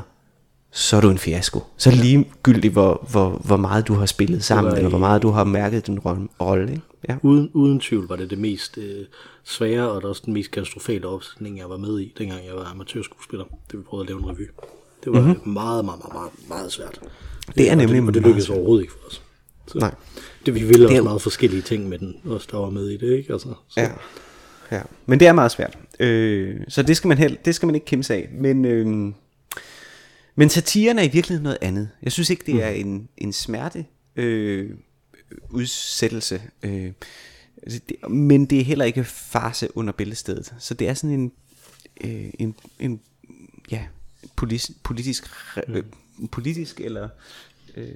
[0.72, 1.60] så er du en fiasko.
[1.78, 5.22] Så er det ligegyldigt, hvor, hvor, hvor meget du har spillet sammen, eller hvor meget
[5.22, 6.00] du har mærket din
[6.42, 6.82] rolle.
[7.10, 7.16] Ja.
[7.24, 9.06] Uden, uden tvivl var det det mest øh,
[9.44, 12.66] svære, og det også den mest katastrofale opsætning, jeg var med i, dengang jeg var
[12.66, 14.48] amatørskuespiller, det vi prøvede at lave en revy.
[15.04, 15.50] Det var mm-hmm.
[15.54, 17.00] meget, meget, meget, meget, meget svært.
[17.58, 19.22] Det er og nemlig det, og det lykkedes overhovedet ikke for os.
[19.68, 19.94] Så Nej.
[20.46, 22.90] Det, vi ville Det også er- meget forskellige ting med den, også der var med
[22.90, 23.34] i det, ikke?
[23.34, 23.80] Altså, så.
[23.82, 23.90] Ja.
[24.72, 24.82] ja.
[25.06, 25.78] Men det er meget svært.
[26.00, 28.30] Øh, så det skal man held, det skal man ikke kæmpe af.
[28.34, 29.14] Men, øh,
[30.40, 31.90] men satiren er i virkeligheden noget andet.
[32.04, 34.70] Jeg synes ikke, det er en, en smerte øh,
[35.50, 36.42] udsættelse.
[36.64, 36.92] Øh,
[37.66, 40.54] det, men det er heller ikke farse under billedstedet.
[40.60, 41.32] Så det er sådan en,
[42.04, 43.02] øh, en, en
[43.72, 43.88] ja,
[44.36, 45.84] politisk, politisk, re- øh,
[46.32, 47.10] politisk eller
[47.78, 47.92] øh,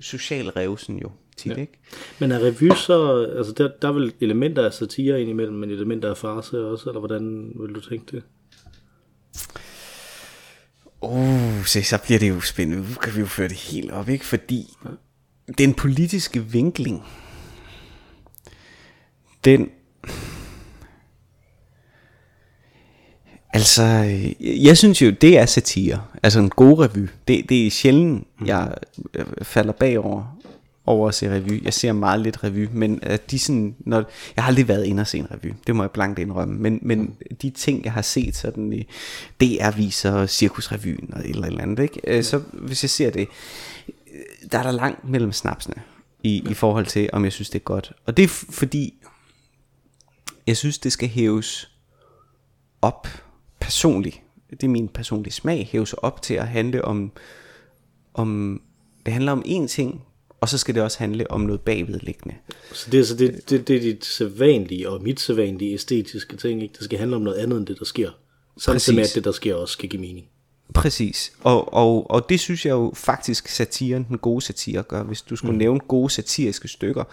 [0.00, 1.56] social revsen jo tit, ja.
[1.56, 1.72] ikke?
[2.18, 6.10] Men er revy så, altså der, der er vel elementer af satire indimellem, men elementer
[6.10, 8.22] af farse også, eller hvordan vil du tænke det?
[11.02, 12.88] Uh, se, så bliver det jo spændende.
[12.88, 14.24] Nu kan vi jo føre det helt op, ikke?
[14.24, 14.76] Fordi
[15.58, 17.02] den politiske vinkling,
[19.44, 19.68] den...
[23.54, 23.82] Altså,
[24.40, 26.04] jeg synes jo, det er satire.
[26.22, 27.08] Altså en god revy.
[27.28, 28.74] Det, det er sjældent, jeg
[29.14, 30.38] øh, falder bagover
[30.86, 31.64] over at se revy.
[31.64, 33.96] Jeg ser meget lidt revy, men at de sådan, når,
[34.36, 36.78] jeg har aldrig været inde og se en revy, det må jeg blankt indrømme, men,
[36.82, 38.86] men de ting, jeg har set sådan i
[39.40, 42.00] DR-viser, Cirkusrevyen og et eller eller andet, ikke?
[42.04, 43.28] Øh, så hvis jeg ser det,
[44.52, 45.74] der er der langt mellem snapsene
[46.22, 47.92] i, i forhold til, om jeg synes, det er godt.
[48.06, 48.94] Og det er fordi,
[50.46, 51.70] jeg synes, det skal hæves
[52.82, 53.08] op
[53.60, 54.20] personligt.
[54.50, 57.12] Det er min personlige smag, hæves op til at handle om,
[58.14, 58.60] om
[59.06, 60.02] det handler om én ting,
[60.42, 62.34] og så skal det også handle om noget bagvedliggende.
[62.72, 66.62] Så det er så det, det, det er dit sædvanlige og mit sædvanlige æstetiske ting,
[66.62, 66.72] ikke?
[66.78, 68.10] Det skal handle om noget andet end det, der sker.
[68.58, 69.12] Samtidig med, Præcis.
[69.12, 70.26] at det, der sker, også skal give mening.
[70.74, 75.02] Præcis, og, og, og det synes jeg jo faktisk satiren, den gode satire gør.
[75.02, 75.58] Hvis du skulle mm.
[75.58, 77.04] nævne gode satiriske stykker,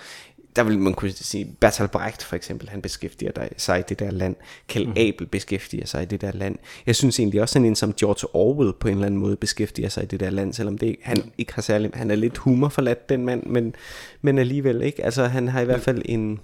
[0.55, 3.99] der vil man kunne sige, Bertolt Brecht for eksempel, han beskæftiger dig- sig i det
[3.99, 4.35] der land.
[4.67, 4.93] Kjeld mm.
[4.97, 6.55] Abel beskæftiger sig i det der land.
[6.85, 9.89] Jeg synes egentlig også sådan en som George Orwell på en eller anden måde beskæftiger
[9.89, 13.09] sig i det der land, selvom det han ikke har særlig, han er lidt humorforladt
[13.09, 13.75] den mand, men,
[14.21, 15.05] men alligevel ikke.
[15.05, 16.39] Altså han har i hvert fald en,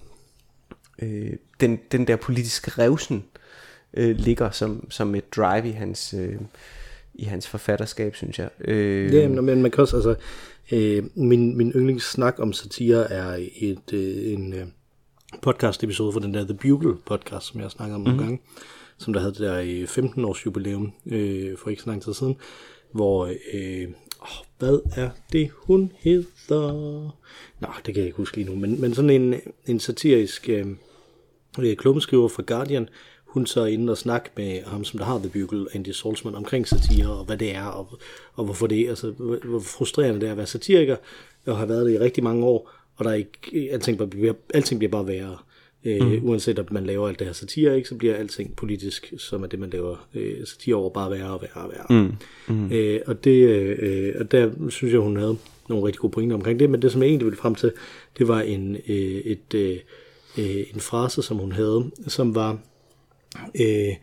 [1.02, 3.24] øh, den, den der politiske revsen
[3.94, 6.36] øh, ligger som, som et drive i hans, øh,
[7.14, 8.50] i hans forfatterskab, synes jeg.
[8.60, 10.16] Øh, Ja, men, men man kan også, altså,
[10.72, 14.66] øh, min, min yndlingssnak om satire er et, øh, en øh,
[15.42, 18.08] podcast episode fra den der The Bugle podcast, som jeg har snakket om mm.
[18.08, 18.40] nogle gange,
[18.98, 22.14] som der havde det der øh, 15 års jubilæum øh, for ikke så lang tid
[22.14, 22.36] siden,
[22.92, 23.88] hvor, øh,
[24.22, 26.72] åh, hvad er det, hun hedder?
[27.60, 30.66] Nå, det kan jeg ikke huske lige nu, men, men sådan en, en satirisk øh,
[31.60, 32.90] øh, klummeskriver fra Guardian,
[33.36, 36.36] hun så er inde og snakke med ham, som der har The Bugle, Andy Saltzman,
[36.36, 38.00] omkring satire, og hvad det er, og,
[38.34, 40.96] og hvorfor det er, altså, hvor, frustrerende det er at være satiriker,
[41.46, 44.80] og har været det i rigtig mange år, og der er ikke, alting, bliver, alting
[44.80, 45.38] bliver bare værre.
[45.86, 46.30] Øh, mm.
[46.30, 49.48] Uanset om man laver alt det her satire, ikke, så bliver alting politisk, som er
[49.48, 52.04] det, man laver øh, satire over, bare værre og værre og værre.
[52.04, 52.16] Mm.
[52.56, 52.72] Mm.
[52.72, 55.38] Øh, og, det, øh, og der synes jeg, hun havde
[55.70, 57.72] nogle rigtig gode pointer omkring det, men det, som jeg egentlig ville frem til,
[58.18, 59.78] det var en, øh, et, øh,
[60.38, 62.60] øh, en frase, som hun havde, som var,
[63.62, 63.96] øh,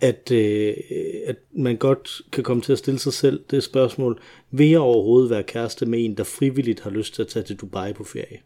[0.00, 0.74] at, øh,
[1.26, 5.30] at man godt kan komme til at stille sig selv det spørgsmål, vil jeg overhovedet
[5.30, 8.40] være kæreste med en, der frivilligt har lyst til at tage til Dubai på ferie?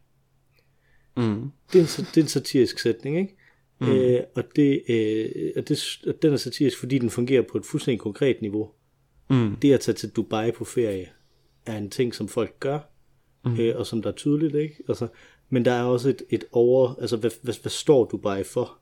[1.17, 1.51] Mm.
[1.73, 3.37] Det er en, det er en satirisk sætning, ikke?
[3.81, 3.89] Mm.
[3.89, 7.67] Øh, og, det, øh, og, det, og den er satirisk, fordi den fungerer på et
[7.67, 8.71] fuldstændig konkret niveau.
[9.31, 9.57] Mm.
[9.57, 11.09] Det at tage til Dubai på ferie
[11.67, 12.79] er en ting, som folk gør,
[13.45, 13.61] mm.
[13.61, 14.77] øh, og som der er tydeligt, ikke?
[14.89, 15.09] Altså,
[15.49, 18.79] men der er også et, et over, altså hvad, hvad, hvad står Dubai for?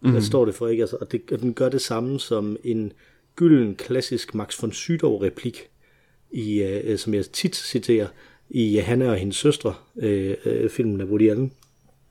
[0.00, 0.82] Hvad står det for, ikke?
[0.82, 2.92] Altså, og, det, og den gør det samme som en
[3.36, 5.68] gylden, klassisk Max von Sydow replik,
[6.30, 8.06] i, øh, som jeg tit citerer,
[8.50, 11.52] i Hanna og hendes søstre, øh, øh, filmen af Woody Allen,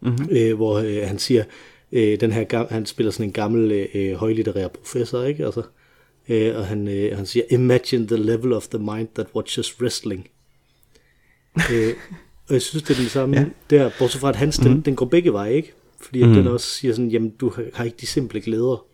[0.02, 0.28] mm-hmm.
[0.32, 1.44] øh, hvor øh, han siger,
[1.92, 5.46] øh, den her han spiller sådan en gammel øh, højlitterær professor, ikke?
[5.46, 5.62] Altså,
[6.30, 10.30] øh, og han, øh, han siger, imagine the level of the mind that watches wrestling.
[11.74, 11.94] øh,
[12.48, 13.46] og jeg synes, det er den samme ja.
[13.70, 15.74] der, bortset fra, at hans, den, den går begge veje, ikke?
[16.02, 18.86] Fordi at den også siger sådan, jamen, du har, ikke de simple glæder.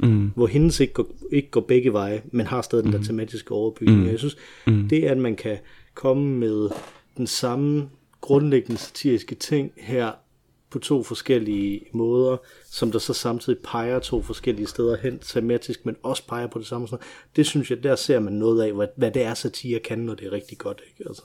[0.00, 0.30] Mm.
[0.34, 4.00] Hvor hendes ikke går, ikke går begge veje, men har stadig den der tematiske overbygning.
[4.00, 4.06] Mm.
[4.06, 4.36] Jeg synes,
[4.66, 4.88] mm.
[4.88, 5.58] det er, at man kan
[5.94, 6.68] komme med
[7.16, 7.88] den samme
[8.20, 10.12] grundlæggende satiriske ting her
[10.70, 12.36] på to forskellige måder,
[12.70, 16.66] som der så samtidig peger to forskellige steder hen tematisk, men også peger på det
[16.66, 16.88] samme.
[17.36, 20.14] Det synes jeg, der ser man noget af, hvad, hvad det er, satire kan, når
[20.14, 20.82] det er rigtig godt.
[20.90, 21.08] Ikke?
[21.08, 21.22] Altså,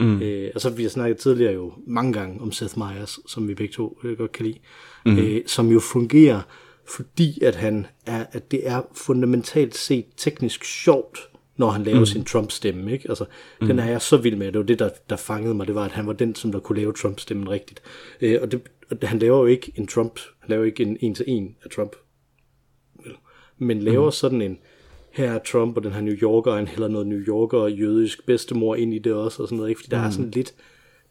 [0.00, 0.22] mm.
[0.22, 3.54] øh, og så vi har snakket tidligere jo mange gange om Seth Meyers, som vi
[3.54, 4.58] begge to øh, godt kan lide,
[5.06, 5.18] mm.
[5.18, 6.40] øh, som jo fungerer,
[6.96, 11.18] fordi at han er, at det er fundamentalt set teknisk sjovt,
[11.56, 12.06] når han laver mm.
[12.06, 12.92] sin Trump-stemme.
[12.92, 13.08] Ikke?
[13.08, 13.24] Altså,
[13.60, 13.66] mm.
[13.66, 14.46] Den er jeg så vild med.
[14.46, 15.66] Det var det, der, der fangede mig.
[15.66, 17.82] Det var, at han var den, som der kunne lave Trump-stemmen rigtigt.
[18.20, 20.20] Øh, og, det, og han laver jo ikke en Trump.
[20.40, 21.96] Han laver ikke en en-til-en af Trump.
[23.58, 24.12] Men laver mm.
[24.12, 24.58] sådan en,
[25.14, 28.26] her er Trump og den her New Yorker, han hælder noget New Yorker og jødisk
[28.26, 29.78] bedstemor ind i det også, og sådan noget, ikke?
[29.78, 30.06] Fordi der mm.
[30.06, 30.54] er sådan lidt,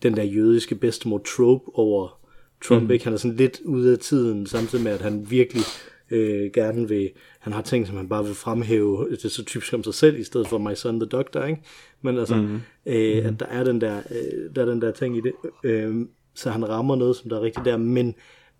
[0.03, 2.19] den der jødiske bedstemor trope over
[2.63, 2.91] Trump, mm.
[2.91, 3.05] ikke?
[3.05, 5.63] Han er sådan lidt ude af tiden, samtidig med, at han virkelig
[6.11, 9.73] øh, gerne vil, han har ting, som han bare vil fremhæve, det er så typisk
[9.73, 11.61] om sig selv, i stedet for My Son the Doctor, ikke?
[12.01, 12.61] Men altså, mm.
[12.85, 13.27] Øh, mm.
[13.27, 15.95] at der er den der, øh, der er den der ting i det, øh,
[16.33, 18.15] så han rammer noget, som der er rigtigt der, men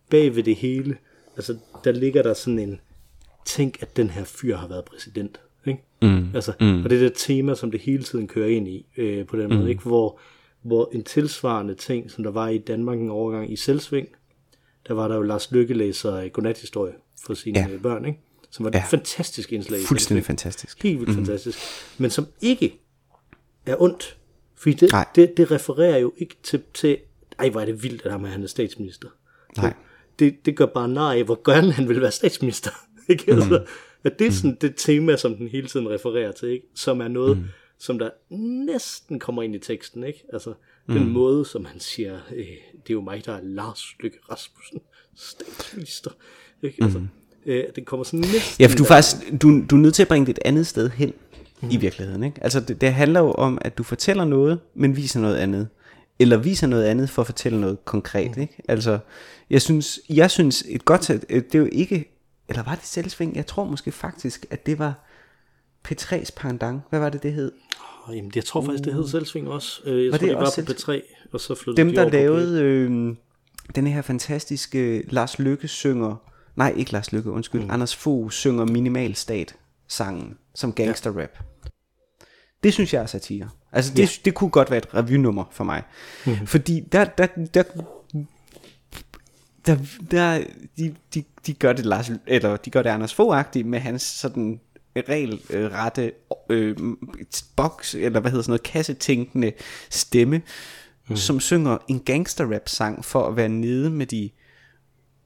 [0.10, 0.97] bag ved det hele,
[1.36, 2.79] altså, der ligger der sådan en,
[3.45, 5.84] tænk, at den her fyr har været præsident, ikke?
[6.01, 6.36] Mm.
[6.36, 6.84] Altså, mm.
[6.84, 9.49] og det er det tema, som det hele tiden kører ind i, øh, på den
[9.49, 9.67] måde, mm.
[9.67, 9.84] ikke?
[9.84, 10.19] Hvor,
[10.62, 14.08] hvor en tilsvarende ting, som der var i Danmark en overgang i Selvsving,
[14.88, 16.93] der var der jo Lars Lykke læser godnathistorie
[17.25, 17.77] for sine ja.
[17.84, 18.19] børn, ikke?
[18.53, 18.84] som var et ja.
[18.89, 19.79] fantastisk indslag.
[19.88, 20.84] Fuldstændig fantastisk.
[20.84, 21.15] Helt vildt mm.
[21.15, 21.60] fantastisk.
[21.97, 22.79] Men som ikke
[23.65, 24.17] er ondt.
[24.56, 26.97] Fordi det, det, det refererer jo ikke til, til,
[27.39, 29.08] ej hvor er det vildt, at han, han er statsminister.
[29.58, 29.73] Nej.
[30.19, 32.71] Det, det gør bare nej hvor gerne han vil være statsminister.
[33.10, 33.24] ikke?
[33.28, 33.38] Mm.
[33.38, 33.66] Altså,
[34.04, 36.68] at det er sådan det tema, som den hele tiden refererer til, ikke?
[36.76, 37.44] som er noget, mm.
[37.80, 38.10] som der
[38.66, 40.04] næsten kommer ind i teksten.
[40.04, 40.24] ikke?
[40.34, 40.54] Altså
[40.88, 41.10] den mm.
[41.10, 44.80] måde, som han siger, øh, det er jo mig, der er Lars Lykke Rasmussen,
[45.16, 46.12] statsminister.
[46.62, 46.84] Ikke?
[46.84, 47.08] Altså, mm.
[47.46, 48.62] øh, det kommer sådan næsten...
[48.62, 50.89] Ja, for du faktisk, du, du er nødt til at bringe det et andet sted
[50.89, 51.13] hen
[51.62, 51.70] mm.
[51.72, 52.24] i virkeligheden.
[52.24, 52.44] Ikke?
[52.44, 55.68] Altså det, det handler jo om, at du fortæller noget, men viser noget andet.
[56.20, 58.36] Eller viser noget andet for at fortælle noget konkret.
[58.36, 58.42] Mm.
[58.42, 58.56] Ikke?
[58.68, 59.00] Altså,
[59.50, 62.12] jeg synes, jeg synes et godt det er jo ikke,
[62.54, 63.36] eller var det selvsving?
[63.36, 64.94] Jeg tror måske faktisk, at det var
[65.88, 66.82] P3's Pandang.
[66.89, 67.52] Hvad var det, det hed?
[68.08, 69.10] Oh, jamen, jeg tror faktisk, det hed uh.
[69.10, 69.82] Selvsving også.
[69.86, 71.02] Øh, jeg var tror, det de var på P3,
[71.34, 73.16] og så flyttede Dem, de der lavede øh,
[73.76, 76.16] den her fantastiske Lars Lykke synger,
[76.56, 77.72] nej, ikke Lars Lykke, undskyld, mm.
[77.72, 79.56] Anders Fogh synger Minimalstat
[79.88, 81.38] sangen som gangster rap.
[82.63, 83.50] Det synes jeg er satire.
[83.72, 84.22] Altså det, ja.
[84.26, 85.84] det kunne godt være et revynummer for mig.
[86.26, 86.48] Mm.
[86.48, 87.63] Fordi der, der, der,
[89.65, 89.78] der,
[90.12, 90.43] der
[90.78, 94.60] de, de, de gør det Lars, eller de gør det Anders Fogh med hans sådan
[94.97, 96.12] regelrette
[96.49, 96.78] øh,
[97.56, 99.52] boks, eller hvad hedder sådan noget, kassetænkende
[99.89, 100.41] stemme,
[101.10, 101.15] mm.
[101.15, 104.30] som synger en gangster-rap sang for at være nede med de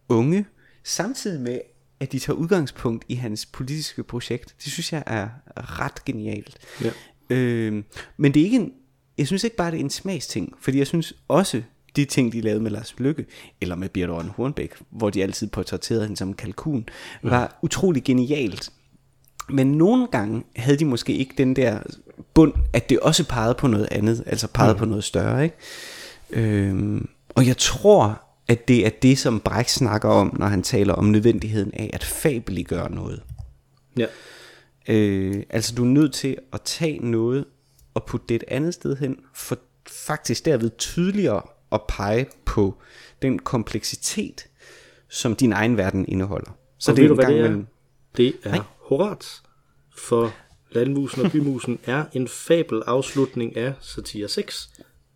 [0.10, 0.46] unge,
[0.84, 1.60] samtidig med,
[2.00, 4.56] at de tager udgangspunkt i hans politiske projekt.
[4.64, 6.58] Det synes jeg er ret genialt.
[6.82, 6.92] Ja.
[7.30, 7.84] Øh,
[8.18, 8.74] men det er ikke en,
[9.18, 11.64] jeg synes ikke bare, det er en smagsting, fordi jeg synes også,
[11.98, 13.26] de ting, de lavede med Lars Lykke,
[13.62, 16.90] eller med Birte Rønne Hornbæk, hvor de altid portrætterede hende som kalkun,
[17.24, 17.48] var ja.
[17.62, 18.70] utrolig genialt.
[19.50, 21.80] Men nogle gange havde de måske ikke den der
[22.34, 24.80] bund, at det også pegede på noget andet, altså pegede mm.
[24.80, 25.44] på noget større.
[25.44, 25.56] Ikke?
[26.30, 30.94] Øhm, og jeg tror, at det er det, som Brecht snakker om, når han taler
[30.94, 33.24] om nødvendigheden af at fabeliggøre noget.
[33.98, 34.06] Ja.
[34.88, 37.46] Øh, altså du er nødt til at tage noget
[37.94, 39.58] og putte det et andet sted hen, for
[39.88, 42.76] faktisk derved tydeligere at pege på
[43.22, 44.48] den kompleksitet,
[45.10, 46.58] som din egen verden indeholder.
[46.78, 47.44] Så og det er en gang det er?
[47.44, 47.68] Mellem...
[48.18, 48.64] Det er Nej.
[48.80, 49.42] Horat
[49.98, 50.34] for
[50.72, 54.70] Landmusen og Bymusen er en fabel afslutning af satire 6,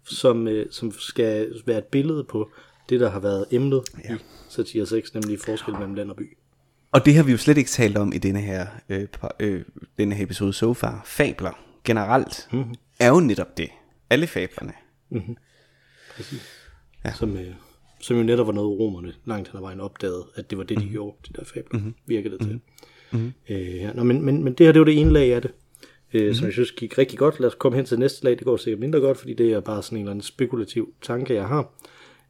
[0.05, 2.49] som, øh, som skal være et billede på
[2.89, 4.15] det, der har været emnet ja.
[4.15, 4.17] i
[4.49, 6.37] satire 6, nemlig forskel mellem land og by.
[6.91, 9.07] Og det har vi jo slet ikke talt om i denne her, øh,
[9.39, 9.63] øh,
[9.97, 11.01] denne her episode so far.
[11.05, 12.75] Fabler generelt mm-hmm.
[12.99, 13.69] er jo netop det.
[14.09, 14.73] Alle fablerne.
[15.09, 15.37] Mm-hmm.
[16.21, 16.41] Præcis.
[17.05, 17.13] Ja.
[17.13, 17.53] Som, øh,
[17.99, 20.77] som jo netop var noget, romerne langt hen ad vejen opdagede, at det var det,
[20.77, 20.91] de mm-hmm.
[20.91, 21.95] gjorde, de der fabler, mm-hmm.
[22.05, 22.53] virkede det til.
[22.53, 22.62] Mm-hmm.
[23.12, 23.34] Mm.
[23.49, 23.93] Øh, ja.
[23.93, 25.51] Nå, men, men, men det her, det var det ene lag af det,
[26.13, 26.34] øh, mm.
[26.34, 27.39] som jeg synes gik rigtig godt.
[27.39, 29.60] Lad os komme hen til næste lag, det går sikkert mindre godt, fordi det er
[29.60, 31.73] bare sådan en eller anden spekulativ tanke, jeg har.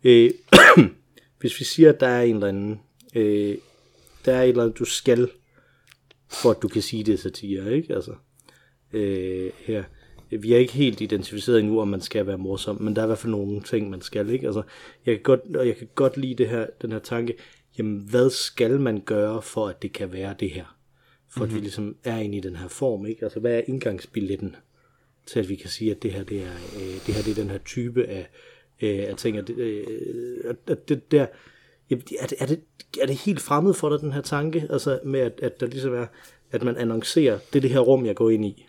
[0.03, 0.31] Øh,
[1.39, 2.79] hvis vi siger, at der er en eller anden,
[3.15, 3.57] øh,
[4.25, 5.29] der er et eller andet, du skal,
[6.29, 7.95] for at du kan sige det satire, ikke?
[7.95, 8.13] Altså,
[8.93, 9.83] øh, her.
[10.39, 13.07] Vi er ikke helt identificeret endnu, om man skal være morsom, men der er i
[13.07, 14.45] hvert fald nogle ting, man skal, ikke?
[14.45, 14.61] Altså,
[15.05, 17.33] jeg kan godt, og jeg kan godt lide det her, den her tanke,
[17.77, 20.77] jamen hvad skal man gøre for at det kan være det her?
[21.29, 21.43] For mm-hmm.
[21.43, 21.63] at vi mhm.
[21.63, 23.23] ligesom er inde i den her form, ikke?
[23.23, 24.55] Altså hvad er indgangsbilletten
[25.25, 27.41] til at vi kan sige, at det her det er, øh, det her det er
[27.41, 28.29] den her type af,
[28.81, 29.83] øh, af ting, at, øh,
[30.67, 31.25] at det der,
[31.89, 32.61] jamen, er, det, er, det,
[33.01, 35.93] er det helt fremmed for dig, den her tanke, altså med at, at der ligesom
[35.93, 36.05] er,
[36.51, 38.65] at man annoncerer, det er det her rum, jeg går ind i,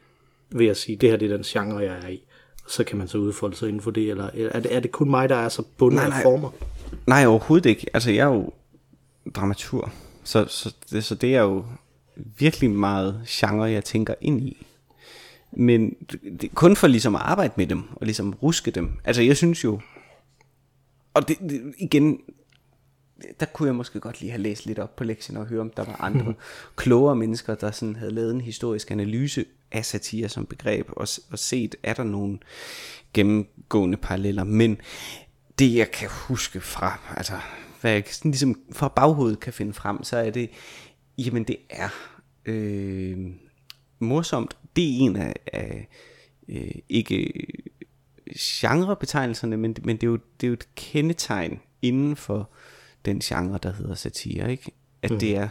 [0.54, 2.22] ved at sige, det her det er den genre, jeg er i.
[2.68, 5.10] Så kan man så udfolde sig inden for det, eller er det, er det kun
[5.10, 6.18] mig, der er så bundet nej, nej.
[6.18, 6.50] af former?
[7.06, 7.86] Nej, overhovedet ikke.
[7.94, 8.52] Altså, jeg er jo
[9.34, 9.92] dramatur.
[10.24, 11.64] Så, så, det, så det er jo
[12.14, 14.66] virkelig meget genre, jeg tænker ind i.
[15.52, 15.96] Men
[16.40, 18.90] det, kun for ligesom at arbejde med dem, og ligesom ruske dem.
[19.04, 19.80] Altså jeg synes jo,
[21.14, 22.20] og det, det, igen,
[23.40, 25.70] der kunne jeg måske godt lige have læst lidt op på lektien og høre, om
[25.70, 26.34] der var andre
[26.76, 31.38] klogere mennesker, der sådan havde lavet en historisk analyse af satire som begreb, og, og
[31.38, 32.38] set, er der nogle
[33.14, 34.44] gennemgående paralleller.
[34.44, 34.78] Men
[35.58, 37.38] det jeg kan huske fra, altså
[37.80, 40.50] hvad jeg sådan ligesom fra baghovedet kan finde frem, så er det,
[41.18, 41.88] jamen det er
[42.44, 43.18] øh,
[43.98, 44.56] morsomt.
[44.76, 45.88] Det er en af, af
[46.48, 47.32] øh, ikke
[48.38, 52.50] genrebetegnelserne, men, men det, er jo, det er jo et kendetegn inden for
[53.04, 54.72] den genre, der hedder satire, ikke?
[55.02, 55.18] At mm.
[55.18, 55.48] det er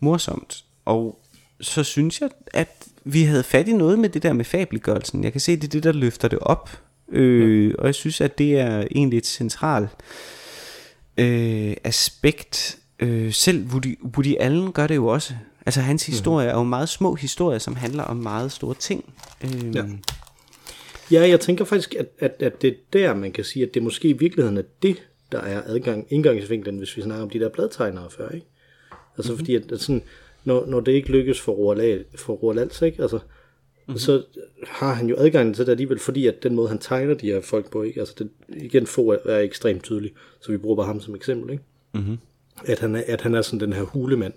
[0.00, 0.64] morsomt.
[0.84, 1.20] Og
[1.60, 5.24] så synes jeg, at vi havde fat i noget med det der med fabelgørelsen.
[5.24, 6.80] Jeg kan se, det er det, der løfter det op.
[7.08, 7.74] Øh, ja.
[7.78, 9.88] Og jeg synes, at det er egentlig et centralt
[11.16, 12.78] øh, aspekt.
[13.00, 15.34] Øh, selv Woody, Woody Allen gør det jo også.
[15.66, 16.12] Altså hans mhm.
[16.12, 16.50] historie mm.
[16.50, 19.14] er jo meget små historier, som handler om meget store ting.
[19.44, 19.84] Øh, ja.
[21.10, 23.82] ja, jeg tænker faktisk, at, at, at det er der, man kan sige, at det
[23.82, 25.02] måske i virkeligheden er det,
[25.34, 28.46] der er adgang, indgangsvinklen, hvis vi snakker om de der bladtegnere før, ikke?
[29.16, 29.38] Altså mm-hmm.
[29.38, 30.02] fordi, at, at sådan,
[30.44, 33.02] når, når det ikke lykkes for Roald, for Roald Als, ikke?
[33.02, 33.98] Altså, mm-hmm.
[33.98, 34.22] så
[34.66, 37.40] har han jo adgang til det alligevel, fordi at den måde, han tegner de her
[37.40, 38.00] folk på, ikke?
[38.00, 41.50] Altså, det, igen, få er, er ekstremt tydelig, så vi bruger bare ham som eksempel,
[41.50, 41.64] ikke?
[41.94, 42.18] Mm-hmm.
[42.64, 44.34] At, han er, at han er sådan den her hulemand,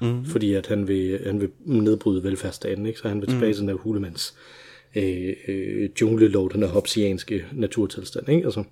[0.00, 0.24] mm-hmm.
[0.24, 2.98] fordi at han vil, han vil nedbryde velfærdsstaten, ikke?
[2.98, 3.54] Så han vil tilbage mm-hmm.
[3.54, 4.36] til den her hulemands
[4.96, 8.44] øh, øh, junglelov, den her hopsianske naturtilstand, ikke?
[8.44, 8.64] Altså,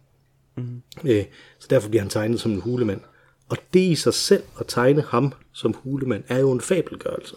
[0.57, 1.11] mm-hmm.
[1.11, 1.25] øh,
[1.59, 3.01] så derfor bliver han tegnet som en hulemand.
[3.49, 7.37] Og det i sig selv, at tegne ham som hulemand, er jo en fabelgørelse.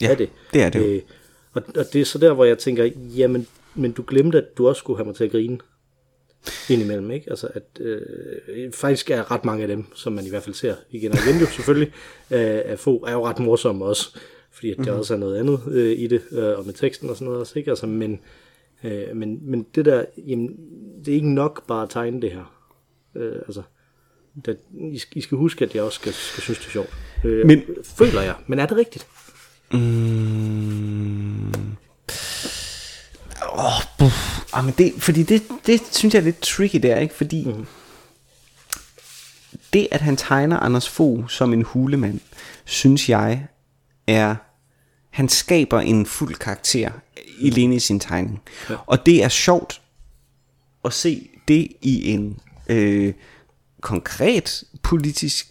[0.00, 0.30] Ja, er det.
[0.52, 0.86] det er det jo.
[0.86, 1.02] Øh,
[1.52, 2.84] og, og det er så der, hvor jeg tænker,
[3.16, 5.58] jamen, men du glemte, at du også skulle have mig til at grine
[6.70, 7.30] indimellem, ikke?
[7.30, 10.74] Altså, at øh, faktisk er ret mange af dem, som man i hvert fald ser
[10.90, 11.92] igen og igen jo selvfølgelig,
[12.30, 14.18] øh, af få, er jo ret morsomme også,
[14.50, 14.98] fordi at der mm-hmm.
[14.98, 17.58] også er noget andet øh, i det, øh, og med teksten og sådan noget også,
[17.58, 17.70] ikke?
[17.70, 18.20] Altså, men,
[18.84, 20.56] øh, men, men det der, jamen,
[21.04, 22.54] det er ikke nok bare at tegne det her.
[23.14, 23.62] Øh, altså,
[24.44, 24.58] det,
[24.92, 26.96] I, skal, I skal huske, at jeg også skal, skal synes, det er sjovt.
[27.24, 28.34] Øh, men, føler jeg.
[28.46, 29.06] Men er det rigtigt?
[29.72, 31.76] Mm,
[33.52, 34.40] oh, buff.
[34.52, 37.14] Ah, men det, fordi det, det synes jeg er lidt tricky der, ikke?
[37.14, 37.66] Fordi mm.
[39.72, 42.20] det, at han tegner Anders Fogh som en hulemand,
[42.64, 43.46] synes jeg
[44.06, 44.36] er...
[45.10, 46.90] Han skaber en fuld karakter
[47.38, 47.54] i mhm.
[47.54, 48.40] Lene i sin tegning.
[48.70, 48.76] Ja.
[48.86, 49.82] Og det er sjovt
[50.84, 53.14] at se det i en øh,
[53.80, 55.46] konkret politisk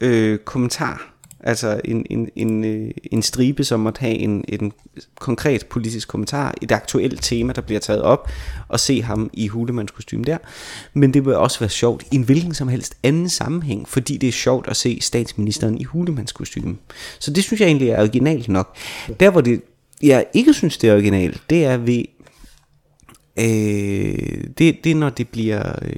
[0.00, 1.09] øh, kommentar.
[1.42, 4.72] Altså en, en, en, øh, en stribe, som måtte have en, en
[5.18, 8.30] konkret politisk kommentar, et aktuelt tema, der bliver taget op,
[8.68, 10.38] og se ham i hulemandskostyme der.
[10.94, 14.28] Men det vil også være sjovt i en hvilken som helst anden sammenhæng, fordi det
[14.28, 16.76] er sjovt at se statsministeren i hulemandskostyme.
[17.18, 18.76] Så det synes jeg egentlig er originalt nok.
[19.20, 19.62] Der hvor det,
[20.02, 22.04] jeg ikke synes det er originalt, det er ved,
[23.38, 25.96] øh, det, det er når det bliver, øh,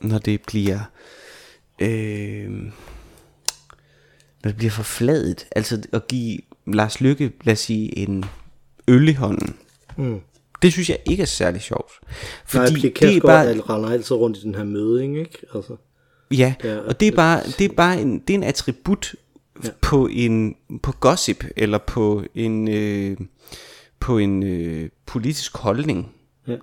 [0.00, 0.80] når det bliver
[1.78, 2.50] øh,
[4.44, 8.24] det bliver forfladet, altså at give Lars Lykke, lad os sige, en
[8.88, 9.56] øl i hånden.
[9.96, 10.20] Mm.
[10.62, 11.92] Det synes jeg ikke er særlig sjovt.
[12.46, 13.50] Fordi Nej, det er bare...
[13.50, 15.38] At render altid rundt i den her møding, ikke?
[15.54, 15.76] Altså,
[16.30, 19.14] ja, det er, og det er bare, det er bare en, det er en attribut
[19.64, 19.68] ja.
[19.80, 23.16] på en på gossip eller på en øh,
[24.00, 26.12] på en øh, politisk holdning.
[26.48, 26.56] Ja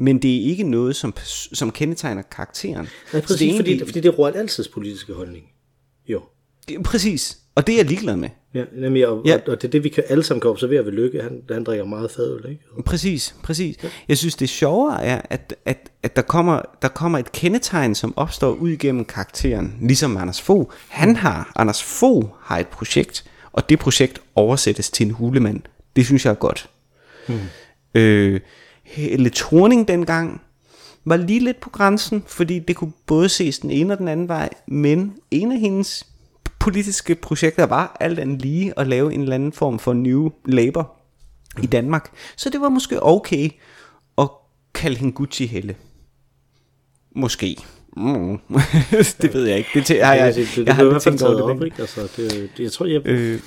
[0.00, 1.14] men det er ikke noget, som,
[1.52, 2.88] som kendetegner karakteren.
[3.12, 5.44] Nej, præcis, det er fordi, fordi det er Roald Alses politiske holdning.
[6.08, 6.22] Jo.
[6.84, 8.28] Præcis, og det er jeg ligeglad med.
[8.54, 9.34] Ja, nemlig, og, ja.
[9.46, 11.22] og det er det, vi kan, alle sammen kan observere ved Lykke.
[11.22, 12.82] Han, han drikker meget fadøl, ikke?
[12.84, 13.76] Præcis, præcis.
[13.82, 13.88] Ja.
[14.08, 18.12] Jeg synes, det sjovere er, at, at, at der, kommer, der kommer et kendetegn, som
[18.16, 19.76] opstår ud igennem karakteren.
[19.80, 20.70] Ligesom Anders Fogh.
[20.88, 25.60] Han har, Anders Fogh har et projekt, og det projekt oversættes til en hulemand.
[25.96, 26.70] Det synes jeg er godt.
[27.28, 27.38] Hmm.
[27.94, 28.40] Øh,
[28.82, 30.40] Helle Thorning dengang
[31.04, 34.28] var lige lidt på grænsen, fordi det kunne både ses den ene og den anden
[34.28, 36.06] vej, men en af hendes
[36.60, 40.96] politiske projekter var alt andet lige at lave en eller anden form for New Labour
[41.62, 42.10] i Danmark.
[42.36, 43.48] Så det var måske okay
[44.18, 44.28] at
[44.74, 45.76] kalde hende Gucci Helle.
[47.16, 47.56] Måske.
[47.96, 48.38] Mm.
[49.22, 49.84] det ved jeg ikke.
[49.88, 51.42] Det, har jeg, jeg, det, det, jeg har aldrig tænkt over det.
[51.42, 51.76] Op, ikke?
[51.78, 53.06] Altså, det, det, jeg tror, jeg...
[53.06, 53.40] Øh,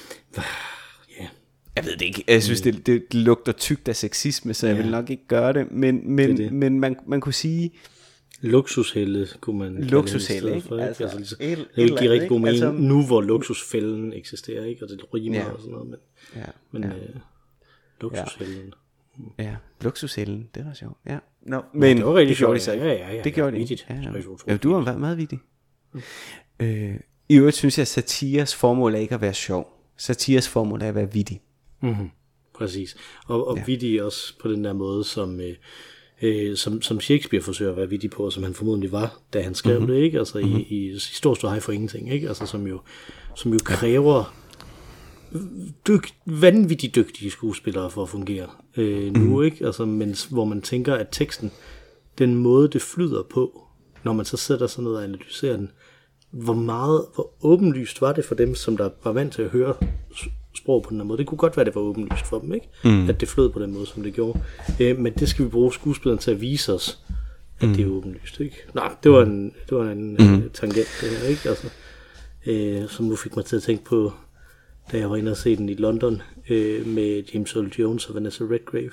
[1.76, 2.24] jeg ved det ikke.
[2.28, 4.82] Jeg synes, det, det lugter tykt af sexisme, så jeg ja.
[4.82, 5.72] vil nok ikke gøre det.
[5.72, 6.52] Men, men, det det.
[6.52, 7.72] men man, man kunne sige...
[8.44, 10.68] Luksushælde kunne man Luksushælde, ikke?
[10.68, 10.88] For, ikke?
[10.88, 14.66] Altså, altså, ligesom, et, det vil give rigtig god mening altså, nu, hvor luksusfælden eksisterer,
[14.66, 14.84] ikke?
[14.86, 15.52] Og det rimer ja.
[15.52, 15.90] og sådan noget.
[15.90, 16.00] Men,
[16.36, 16.46] ja.
[16.72, 16.90] men ja.
[16.90, 17.16] Øh,
[18.02, 18.74] luksushælden.
[19.38, 19.44] Ja.
[19.44, 20.98] ja, luksushælden, det var sjovt.
[21.06, 21.18] Ja.
[21.42, 23.22] No, men ja, det var rigtig sjovt, Ja, ja, ja.
[23.24, 23.86] Det gjorde det.
[23.90, 24.12] Ja, ja.
[24.48, 25.40] ja, du har været meget vittig.
[25.94, 26.02] Mm.
[26.60, 26.96] Øh,
[27.30, 29.90] I øvrigt synes jeg, at satires formål er ikke at være sjov.
[29.98, 31.42] Satires formål er at være vittig.
[31.82, 32.10] Mm-hmm.
[32.56, 32.96] Præcis.
[33.28, 33.64] Og, og ja.
[33.66, 35.56] vittig også på den der måde, som, øh,
[36.22, 39.42] øh, som, som Shakespeare forsøger at være vittig på, og som han formodentlig var, da
[39.42, 39.94] han skrev mm-hmm.
[39.94, 40.20] det, ikke?
[40.20, 40.60] Altså mm-hmm.
[40.60, 42.28] i, i, i stor, stor hej for ingenting, ikke?
[42.28, 42.80] Altså som jo,
[43.36, 44.34] som jo kræver
[45.88, 48.48] dyg, vanvittigt dygtige skuespillere for at fungere
[48.78, 49.44] øh, nu, mm.
[49.44, 49.66] ikke?
[49.66, 51.52] Altså, mens, hvor man tænker, at teksten,
[52.18, 53.64] den måde det flyder på,
[54.04, 55.72] når man så sætter sig ned og analyserer den,
[56.32, 59.76] hvor meget, hvor åbenlyst var det for dem, som der var vant til at høre
[60.58, 61.18] sprog på den her måde.
[61.18, 62.70] Det kunne godt være, det var åbenlyst for dem, ikke?
[62.84, 63.10] Mm.
[63.10, 64.40] At det flød på den måde, som det gjorde.
[64.80, 67.00] Øh, men det skal vi bruge skuespilleren til at vise os,
[67.60, 67.76] at mm.
[67.76, 68.56] det er åbenlyst, ikke?
[68.74, 70.50] Nej, det var en, det var en mm.
[70.54, 71.50] tangent, det her, ikke?
[71.50, 71.70] Altså,
[72.46, 74.12] øh, som nu fik mig til at tænke på,
[74.92, 78.16] da jeg var inde og se den i London, øh, med James Earl Jones og
[78.16, 78.92] Vanessa Redgrave.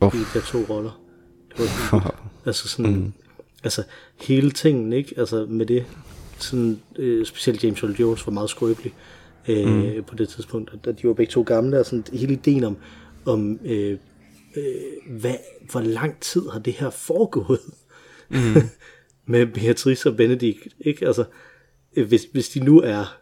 [0.00, 0.14] Uff.
[0.14, 1.00] I de der to roller.
[1.48, 2.14] Det var helt,
[2.46, 3.12] altså sådan, mm.
[3.64, 3.82] altså
[4.20, 5.14] hele tingen, ikke?
[5.16, 5.84] Altså med det,
[6.38, 10.04] sådan, øh, specielt James Earl Jones var meget skrøbelig øh, mm.
[10.04, 12.76] på det tidspunkt, og de var begge to gamle, og sådan hele ideen om,
[13.24, 13.98] om øh,
[14.56, 15.36] øh, hvad,
[15.70, 17.60] hvor lang tid har det her foregået
[18.28, 18.54] mm.
[19.32, 21.06] med Beatrice og Benedict, ikke?
[21.06, 21.24] Altså,
[21.96, 23.20] øh, hvis, hvis de nu er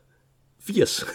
[0.60, 1.06] 80.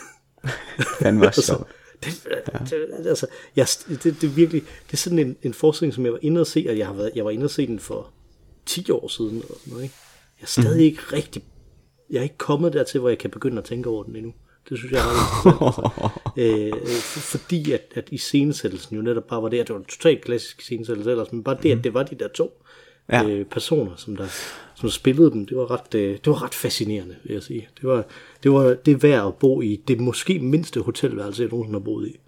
[1.00, 1.64] Den var så.
[2.04, 2.28] Det,
[2.70, 6.14] det, altså, jeg, det, det, er virkelig, det er sådan en, en forskning, som jeg
[6.14, 8.12] var inde og se, og jeg, har været, jeg var inde og se den for
[8.66, 9.96] 10 år siden, eller sådan noget, ikke?
[10.40, 10.84] Jeg er stadig mm.
[10.84, 11.44] ikke rigtig,
[12.10, 14.34] jeg er ikke kommet dertil, hvor jeg kan begynde at tænke over den endnu.
[14.70, 15.90] Det synes jeg er altså.
[16.42, 16.88] øh,
[17.22, 20.22] fordi at, at i scenesættelsen jo netop bare var det, at det var en totalt
[20.22, 22.64] klassisk scenesættelse ellers, men bare det, at det var de der to
[23.12, 23.24] ja.
[23.24, 24.28] øh, personer, som der,
[24.76, 27.68] som spillede dem, det var ret, øh, det var ret fascinerende, vil jeg sige.
[27.82, 28.06] Det var,
[28.44, 32.08] det var det værd at bo i det måske mindste hotelværelse, jeg nogensinde har boet
[32.08, 32.20] i,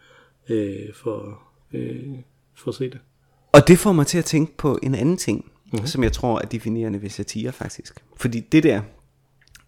[0.53, 1.39] øh, for,
[1.73, 2.03] øh,
[2.55, 2.99] for at se det.
[3.51, 5.87] Og det får mig til at tænke på en anden ting, mm-hmm.
[5.87, 8.03] som jeg tror er definerende ved satire faktisk.
[8.17, 8.81] Fordi det der,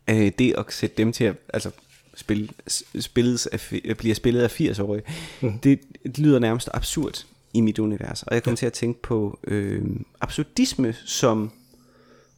[0.09, 1.72] øh, det at sætte dem til at, altså
[2.18, 2.51] spil,
[2.99, 3.59] spilles af,
[3.97, 5.03] bliver spillet af 80-årige,
[5.41, 5.59] mm.
[5.59, 8.24] det, det lyder nærmest absurd i mit univers.
[8.24, 8.59] Og jeg kommer ja.
[8.59, 9.86] til at tænke på øh,
[10.22, 11.51] absurdisme som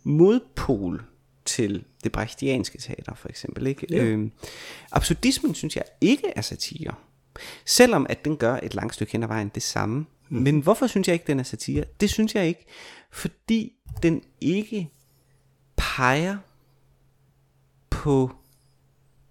[0.04, 1.04] modpol
[1.46, 3.68] til det brechtianske teater, for eksempel.
[3.68, 3.88] Ikke?
[3.90, 4.04] Ja.
[4.04, 4.30] Øh,
[4.92, 6.94] absurdismen synes jeg ikke er satire.
[7.66, 10.06] Selvom at den gør et langt stykke hen ad vejen det samme.
[10.30, 10.42] Mm.
[10.42, 11.84] Men hvorfor synes jeg ikke, den er satire?
[12.02, 12.66] Det synes jeg ikke,
[13.12, 13.74] fordi
[14.04, 14.90] den ikke
[15.76, 16.38] peger
[17.90, 18.32] på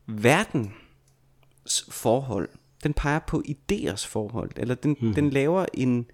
[0.09, 2.49] verdens forhold.
[2.85, 5.15] Den peger på idéers forhold, eller den, mm.
[5.15, 6.07] den, laver, en,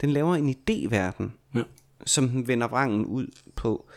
[0.00, 1.62] den laver en idéverden, ja.
[2.06, 3.26] som den vender vrangen ud
[3.56, 3.88] på,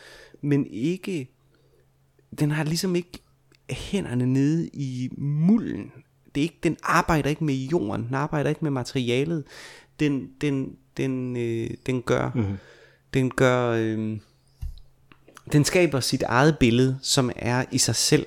[0.41, 1.29] men ikke,
[2.39, 3.19] den har ligesom ikke
[3.69, 5.91] hænderne nede i mulden.
[6.35, 9.43] Det er ikke, den arbejder ikke med jorden, den arbejder ikke med materialet.
[9.99, 12.57] Den, den, den, øh, den gør, mm.
[13.13, 14.17] den gør, øh,
[15.51, 18.25] den skaber sit eget billede, som er i sig selv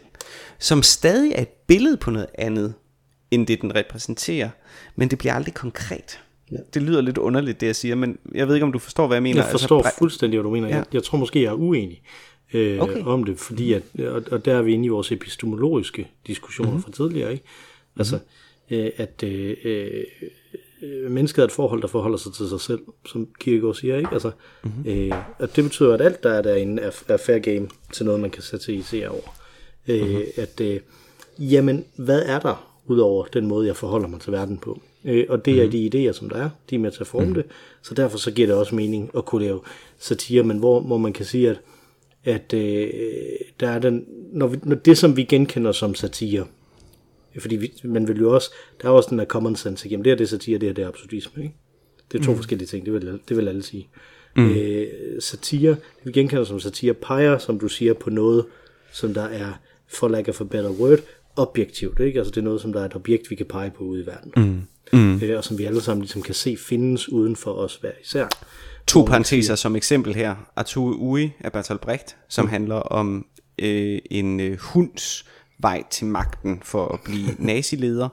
[0.58, 2.74] som stadig er et billede på noget andet,
[3.30, 4.50] end det den repræsenterer,
[4.96, 6.20] men det bliver aldrig konkret.
[6.52, 6.56] Ja.
[6.74, 9.16] Det lyder lidt underligt, det jeg siger, men jeg ved ikke, om du forstår, hvad
[9.16, 9.42] jeg mener.
[9.42, 10.68] Jeg forstår altså, fuldstændig, hvad du mener.
[10.68, 10.76] Ja.
[10.76, 12.02] Jeg, jeg tror måske, jeg er uenig
[12.52, 13.02] øh, okay.
[13.04, 16.82] om det, fordi at, og, og der er vi inde i vores epistemologiske diskussioner mm-hmm.
[16.82, 17.44] fra tidligere, ikke?
[17.98, 18.84] Altså, mm-hmm.
[18.84, 20.04] øh, at øh,
[20.83, 24.11] øh, mennesket er et forhold, der forholder sig til sig selv, som Kierkegaard siger, ikke?
[24.12, 24.31] Altså,
[24.64, 24.91] mm-hmm.
[24.91, 28.20] øh, at det betyder, at alt, der er derinde, er, er fair game til noget,
[28.20, 29.37] man kan sætte sig over.
[29.89, 30.22] Øh, mm-hmm.
[30.37, 30.81] At, øh,
[31.39, 34.81] jamen, hvad er der, udover den måde, jeg forholder mig til verden på?
[35.05, 35.66] Øh, og det mm-hmm.
[35.66, 37.43] er de idéer, som der er, de er med til at forme mm-hmm.
[37.43, 37.53] det,
[37.83, 39.61] så derfor så giver det også mening at kunne lave
[39.99, 41.61] satire, men hvor, hvor man kan sige, at,
[42.24, 42.91] at øh,
[43.61, 46.45] der er den, når, vi, når det, som vi genkender som satire,
[47.39, 48.51] fordi vi, man vil jo også,
[48.83, 50.85] der er også den der common sense, jamen det er det satire, det er det
[50.85, 51.55] absurdisme, ikke?
[52.12, 52.37] Det er to mm.
[52.37, 53.89] forskellige ting, det vil, det vil alle sige.
[54.37, 54.51] Mm.
[54.51, 54.87] Øh,
[55.20, 58.47] satire, det vi genkender som satire, peger, som du siger, på noget,
[58.93, 59.53] som der er
[59.89, 60.99] for lack of a better word,
[61.37, 62.01] objektivt.
[62.01, 62.18] Ikke?
[62.18, 64.07] Altså det er noget, som der er et objekt, vi kan pege på ude i
[64.07, 64.33] verden.
[64.37, 64.62] Mm.
[64.93, 65.22] Mm.
[65.22, 68.29] Øh, og som vi alle sammen ligesom kan se findes uden for os hver især.
[68.87, 70.37] To parenteser som eksempel her.
[70.57, 72.51] Artue Ui af Bertolt Brecht, som mm.
[72.51, 73.26] handler om
[73.59, 75.24] øh, en øh, hunds
[75.59, 78.09] vej til magten for at blive nazileder,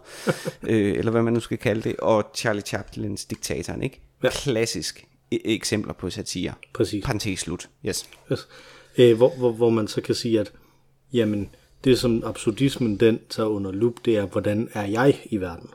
[0.63, 4.01] øh, eller hvad man nu skal kalde det, og Charlie Chaplins diktatoren, ikke?
[4.23, 4.29] Ja.
[4.29, 6.53] Klassisk e- eksempler på satire.
[6.73, 7.05] Præcis.
[7.05, 7.69] Parentes slut.
[7.85, 8.09] Yes.
[8.31, 8.47] yes.
[8.97, 10.51] Øh, hvor, hvor, hvor man så kan sige, at
[11.13, 11.49] jamen,
[11.83, 15.69] det som absurdismen den tager under lup, det er, hvordan er jeg i verden?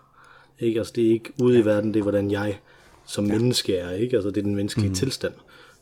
[0.60, 0.78] Ikke?
[0.78, 1.62] Altså, det er ikke ude ja.
[1.62, 2.58] i verden, det er, hvordan jeg
[3.06, 3.32] som ja.
[3.32, 4.16] menneske er, ikke?
[4.16, 4.94] Altså, det er den menneskelige mm.
[4.94, 5.34] tilstand.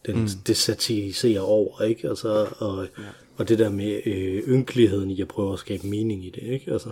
[0.06, 0.28] Den, mm.
[0.46, 2.08] Det satiriserer over, ikke?
[2.08, 3.02] Altså, og, ja.
[3.38, 6.72] Og det der med øh, ynkeligheden i at prøve at skabe mening i det, ikke?
[6.72, 6.90] Altså,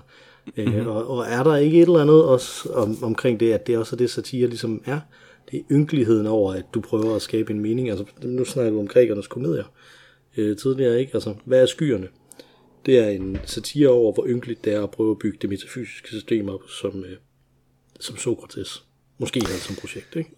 [0.57, 0.87] øh, mm-hmm.
[0.87, 3.97] og, og er der ikke et eller andet også om, omkring det, at det også
[3.97, 5.01] er det, satire ligesom er?
[5.51, 7.91] Det er ynkeligheden over, at du prøver at skabe en mening.
[7.91, 9.65] Altså, nu snakker du om grækernes komedier
[10.37, 11.15] øh, tidligere, ikke?
[11.15, 12.09] Altså, hvad er skyerne?
[12.87, 16.09] Det er en satire over, hvor ynkeligt det er at prøve at bygge det metafysiske
[16.09, 17.17] system op, som, øh,
[18.01, 18.85] som Sokrates
[19.19, 20.17] måske havde som projekt.
[20.17, 20.31] Ikke?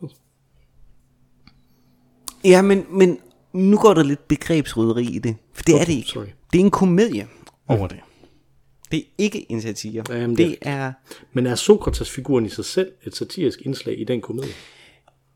[2.45, 3.19] Ja, men, men
[3.53, 6.09] nu går der lidt begrebsryderi i det, for det okay, er det ikke.
[6.09, 6.27] Sorry.
[6.53, 7.29] Det er en komedie
[7.69, 8.01] over det.
[8.91, 10.05] Det er ikke en satire.
[10.09, 10.93] Ja, jamen, det, det er...
[11.33, 14.53] Men er Sokrates-figuren i sig selv et satirisk indslag i den komedie?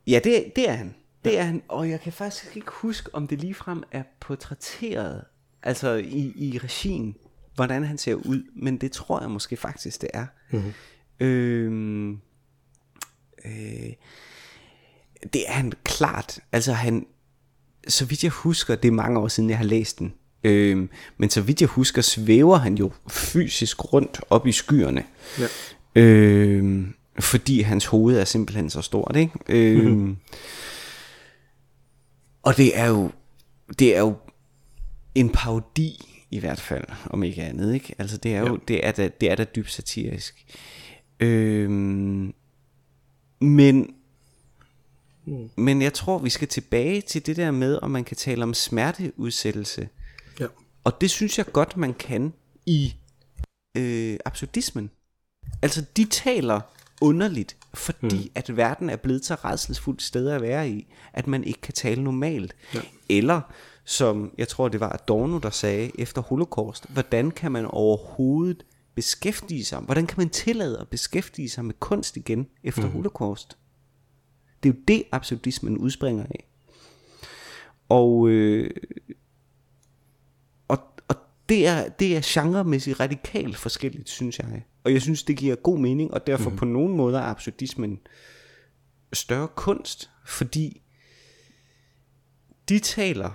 [0.06, 0.94] Ja, det, det er han.
[1.24, 5.24] Det er han, og jeg kan faktisk ikke huske, om det ligefrem er portrætteret
[5.62, 7.16] altså i, i regien,
[7.54, 10.26] hvordan han ser ud, men det tror jeg måske faktisk, det er.
[10.50, 10.72] Mm-hmm.
[11.20, 12.16] Øh,
[13.44, 13.92] øh,
[15.32, 16.40] det er han klart.
[16.52, 17.06] Altså han,
[17.88, 20.14] så vidt jeg husker, det er mange år siden, jeg har læst den.
[20.44, 25.04] Øh, men så vidt jeg husker, svæver han jo fysisk rundt op i skyerne.
[25.38, 25.46] Ja.
[26.02, 26.86] Øh,
[27.20, 29.32] fordi hans hoved er simpelthen så stort, ikke?
[29.48, 30.16] Øh, mm-hmm.
[32.42, 33.10] Og det er jo,
[33.78, 34.16] det er jo
[35.14, 37.94] en parodi i hvert fald, om ikke andet, ikke?
[37.98, 38.56] Altså det er jo, ja.
[38.68, 40.44] det er da, det er da dybt satirisk.
[41.20, 42.34] Øhm,
[43.40, 43.94] men,
[45.24, 45.50] mm.
[45.56, 48.54] men jeg tror, vi skal tilbage til det der med, om man kan tale om
[48.54, 49.88] smerteudsættelse.
[50.40, 50.46] Ja.
[50.84, 52.32] Og det synes jeg godt, man kan
[52.66, 52.94] i
[53.76, 54.90] øh, absurdismen.
[55.62, 56.60] Altså, de taler
[57.00, 58.30] underligt, fordi mm.
[58.34, 62.04] at verden er blevet så redselsfuldt sted at være i, at man ikke kan tale
[62.04, 62.54] normalt.
[62.74, 62.80] Ja.
[63.08, 63.40] Eller,
[63.84, 68.64] som jeg tror det var Adorno, der sagde efter holocaust, hvordan kan man overhovedet
[68.94, 72.92] beskæftige sig, hvordan kan man tillade at beskæftige sig med kunst igen efter mm.
[72.92, 73.56] holocaust?
[74.62, 76.48] Det er jo det, absurdismen udspringer af.
[77.88, 78.70] Og, øh,
[80.68, 81.16] og, og
[81.48, 84.64] det, er, det er genremæssigt radikalt forskelligt, synes jeg.
[84.84, 86.56] Og jeg synes, det giver god mening, og derfor mm.
[86.56, 88.00] på nogen måde er absurdismen
[89.12, 90.82] større kunst, fordi
[92.68, 93.30] de taler,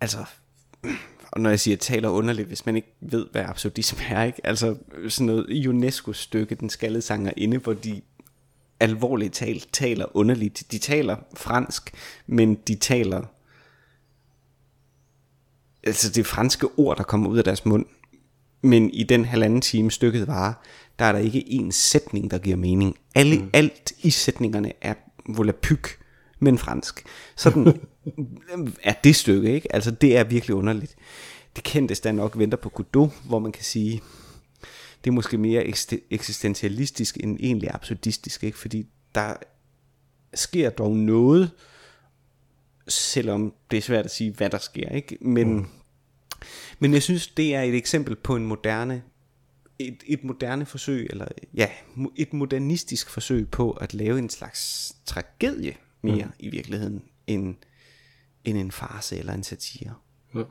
[0.00, 0.24] altså,
[1.32, 4.46] og når jeg siger taler underligt, hvis man ikke ved, hvad absurdisme er, ikke?
[4.46, 4.76] altså
[5.08, 8.02] sådan noget UNESCO-stykke, den skaldede sanger inde, hvor de
[8.80, 10.62] alvorligt talt taler underligt.
[10.72, 11.92] De taler fransk,
[12.26, 13.22] men de taler
[15.82, 17.86] altså det franske ord, der kommer ud af deres mund,
[18.62, 20.52] men i den halvanden time stykket varer,
[20.98, 22.96] der er der ikke en sætning, der giver mening.
[23.14, 23.50] Alle, mm.
[23.52, 24.94] Alt i sætningerne er
[25.28, 25.98] volapyk,
[26.38, 27.04] men fransk.
[27.36, 27.80] Sådan
[28.82, 29.74] er det stykke, ikke?
[29.74, 30.96] Altså det er virkelig underligt.
[31.56, 34.02] Det kendteste er nok Venter på Godot, hvor man kan sige,
[35.04, 35.72] det er måske mere
[36.10, 38.58] eksistentialistisk end egentlig absurdistisk, ikke?
[38.58, 39.34] Fordi der
[40.34, 41.50] sker dog noget,
[42.88, 45.18] selvom det er svært at sige, hvad der sker, ikke?
[45.20, 45.66] Men mm
[46.78, 49.02] men jeg synes, det er et eksempel på en moderne,
[49.78, 51.68] et, et moderne forsøg, eller ja,
[52.16, 56.32] et modernistisk forsøg på at lave en slags tragedie mere mm.
[56.38, 57.56] i virkeligheden, end,
[58.44, 59.94] end en farse eller en satire.
[60.34, 60.42] Ja.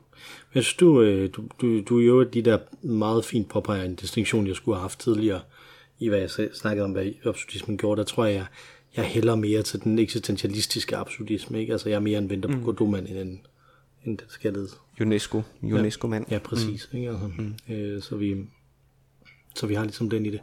[0.54, 4.46] Men synes du, øh, du, du, du jo de der meget fint påpeger en distinktion,
[4.46, 5.40] jeg skulle have haft tidligere,
[5.98, 8.46] i hvad jeg snakkede om, hvad absurdismen gjorde, der tror jeg,
[8.96, 11.72] jeg hælder mere til den eksistentialistiske absurdisme, ikke?
[11.72, 12.64] Altså jeg er mere en venter på mm.
[12.64, 13.40] Godot-mand end en,
[14.04, 14.68] end den skaldede
[15.00, 16.26] UNESCO, UNESCO-mand.
[16.30, 16.88] Ja, ja præcis.
[16.92, 16.98] Mm.
[16.98, 17.10] Ikke?
[17.10, 17.74] Altså, mm.
[17.74, 18.36] øh, så, vi,
[19.54, 20.40] så vi har ligesom den i det.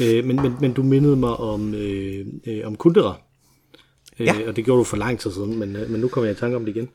[0.00, 3.20] Øh, men, men, men du mindede mig om, øh, øh, om Kundera.
[4.18, 4.48] Øh, ja.
[4.48, 6.40] Og det gjorde du for lang tid siden, men, øh, men nu kommer jeg i
[6.40, 6.88] tanke om det igen.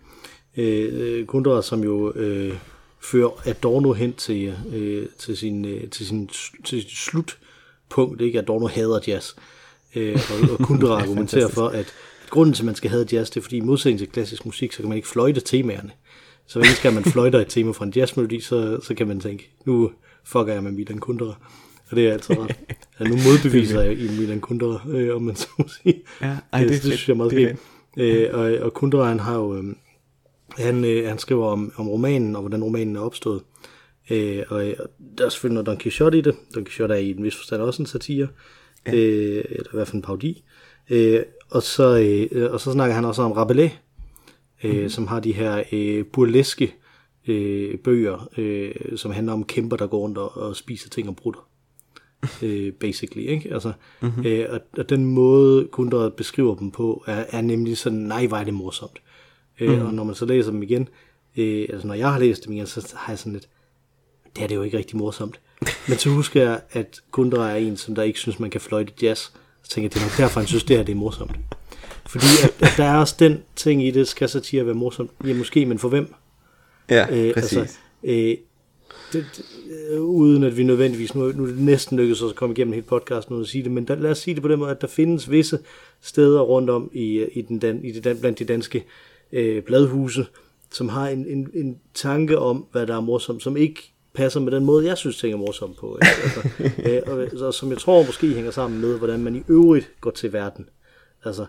[0.58, 2.54] Øh, Kundera, som jo øh,
[3.02, 6.28] fører Adorno hen til, øh, til, sin, øh, til, sin,
[6.64, 8.22] til sin slutpunkt.
[8.22, 8.40] Ikke?
[8.40, 9.34] Adorno hader jazz.
[9.96, 11.94] Øh, og, og Kundera argumenterer for, at
[12.30, 14.74] grunden til, at man skal have jazz, det er, fordi i modsætning til klassisk musik,
[14.74, 15.92] så kan man ikke fløjte temaerne.
[16.48, 19.50] Så hvis skal man fløjte et tema fra en jazzmelodi, så, så kan man tænke,
[19.66, 19.92] nu
[20.24, 21.36] fucker jeg med Milan Kundera.
[21.90, 22.56] Og det er altid ret.
[23.00, 26.02] Ja, nu modbeviser jeg i Milan Kundera, øh, om man så må sige.
[26.22, 27.58] Ja, ej, det, det, det synes jeg er meget fedt.
[27.98, 29.64] Øh, og, og Kundera, han har jo, øh,
[30.58, 33.42] han, øh, han skriver om, om romanen, og hvordan romanen er opstået.
[34.10, 36.36] Øh, og, og der er selvfølgelig noget Don Quixote i det.
[36.56, 38.28] Don Quixote er i en vis forstand også en satire,
[38.88, 38.94] ja.
[38.96, 40.44] øh, eller i hvert fald en parodi.
[40.90, 41.98] Øh, og, så,
[42.32, 43.72] øh, og så snakker han også om Rabelais,
[44.64, 44.90] øh, mm.
[44.90, 46.76] som har de her øh, burleske
[47.28, 51.16] øh, bøger, øh, som handler om kæmper, der går rundt og, og spiser ting og
[51.16, 51.50] brutter.
[52.44, 53.54] øh, basically, ikke?
[53.54, 54.26] Altså, mm-hmm.
[54.26, 58.44] øh, og, og den måde, Kundra beskriver dem på, er, er nemlig sådan, nej, var
[58.44, 59.02] det morsomt.
[59.60, 59.86] Øh, mm.
[59.86, 60.90] Og når man så læser dem igen,
[61.38, 63.48] øh, altså når jeg har læst dem igen, så har jeg sådan lidt,
[64.36, 65.40] det er det jo ikke rigtig morsomt.
[65.88, 68.94] Men så husker jeg, at Kundra er en, som der ikke synes, man kan fløjte
[69.02, 69.22] jazz.
[69.64, 71.36] Så tænker jeg, det er nok derfor, han synes, det her det er morsomt.
[72.06, 75.12] Fordi at, at der er også den ting i det, skal satire være morsomt?
[75.26, 76.14] Ja, måske, men for hvem?
[76.90, 77.58] Ja, øh, præcis.
[77.58, 78.38] Altså, øh,
[79.14, 79.46] det, det,
[79.92, 82.74] øh, uden at vi nødvendigvis, nu, nu er det næsten lykkedes os at komme igennem
[82.74, 84.72] hele podcasten uden at sige det, men der, lad os sige det på den måde,
[84.72, 85.60] at der findes visse
[86.02, 88.84] steder rundt om i, i, den, dan, i det, blandt de danske
[89.32, 90.26] øh, bladhuse,
[90.72, 94.52] som har en, en, en tanke om, hvad der er morsomt, som ikke passer med
[94.52, 95.98] den måde, jeg synes, ting er morsomt på.
[96.02, 96.08] Ikke?
[96.24, 96.50] Altså,
[96.90, 100.12] øh, og, altså, som jeg tror måske hænger sammen med, hvordan man i øvrigt går
[100.12, 100.70] til verden.
[101.24, 101.46] Altså,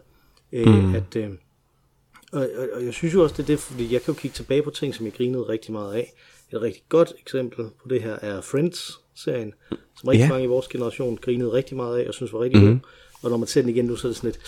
[0.52, 0.94] Øh, mm.
[0.94, 1.30] at, øh,
[2.32, 4.34] og, og, og jeg synes jo også, det er det, fordi jeg kan jo kigge
[4.34, 6.12] tilbage på ting, som jeg grinede rigtig meget af.
[6.52, 10.30] Et rigtig godt eksempel på det her er Friends-serien, som rigtig yeah.
[10.30, 12.68] mange i vores generation grinede rigtig meget af, og synes var rigtig mm.
[12.68, 12.78] god.
[13.22, 14.40] Og når man ser den igen nu, så er det sådan lidt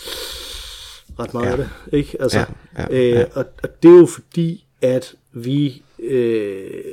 [1.19, 1.51] ret meget ja.
[1.51, 1.69] af det.
[1.93, 2.21] Ikke?
[2.21, 2.45] Altså, ja,
[2.77, 3.21] ja, ja.
[3.21, 6.83] Øh, og, og det er jo fordi, at vi øh,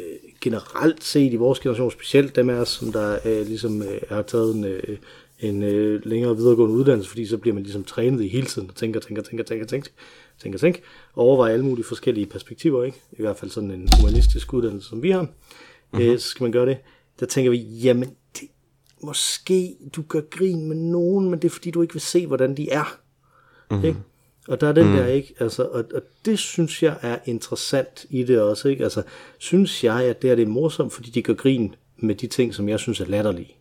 [0.40, 4.22] generelt set i vores generation, specielt dem af os, som der øh, ligesom øh, har
[4.22, 4.98] taget en, øh,
[5.40, 8.74] en øh, længere videregående uddannelse, fordi så bliver man ligesom trænet i hele tiden, og
[8.74, 9.90] tænker, tænker, tænker, tænker, tænker,
[10.42, 10.80] tænker, tænker,
[11.14, 12.98] og overvejer alle mulige forskellige perspektiver, ikke?
[13.12, 15.22] I hvert fald sådan en humanistisk uddannelse, som vi har.
[15.22, 16.00] Mm-hmm.
[16.00, 16.78] Øh, så skal man gøre det.
[17.20, 18.08] Der tænker vi, jamen,
[18.40, 18.48] det,
[19.02, 22.56] måske du gør grin med nogen, men det er fordi, du ikke vil se, hvordan
[22.56, 22.98] de er.
[23.70, 23.86] Mm-hmm.
[23.86, 23.98] Ikke?
[24.48, 24.96] Og der er den mm.
[24.96, 25.34] der, ikke?
[25.40, 28.84] Altså, og, og det synes jeg er interessant i det også, ikke?
[28.84, 29.02] Altså,
[29.38, 32.68] synes jeg, at det er det morsomt, fordi de gør grin med de ting, som
[32.68, 33.56] jeg synes er latterlige.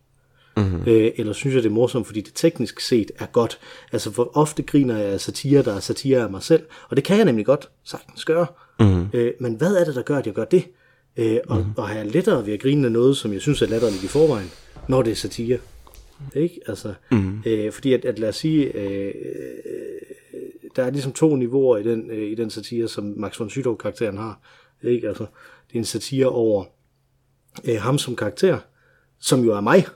[0.56, 0.82] Mm-hmm.
[0.86, 3.58] Øh, eller synes jeg, det er morsomt, fordi det teknisk set er godt.
[3.92, 7.04] Altså, for ofte griner jeg af satire, der er satire af mig selv, og det
[7.04, 8.46] kan jeg nemlig godt sagtens gøre.
[8.80, 9.06] Mm-hmm.
[9.12, 10.64] Øh, men hvad er det, der gør, at jeg gør det?
[11.16, 11.72] Øh, og, mm-hmm.
[11.76, 14.08] og har jeg lettere ved at grine af noget, som jeg synes er latterligt i
[14.08, 14.50] forvejen,
[14.88, 15.58] når det er satire.
[16.34, 16.60] Ikke?
[16.66, 17.42] Altså, mm-hmm.
[17.46, 19.14] øh, fordi at, at lad os sige, øh,
[20.76, 24.16] der er ligesom to niveauer i den, øh, i den satire, som Max von Sydow-karakteren
[24.16, 24.40] har.
[24.82, 25.08] Ikke?
[25.08, 25.26] Altså,
[25.68, 26.64] det er en satire over
[27.64, 28.58] øh, ham som karakter,
[29.18, 29.86] som jo er mig,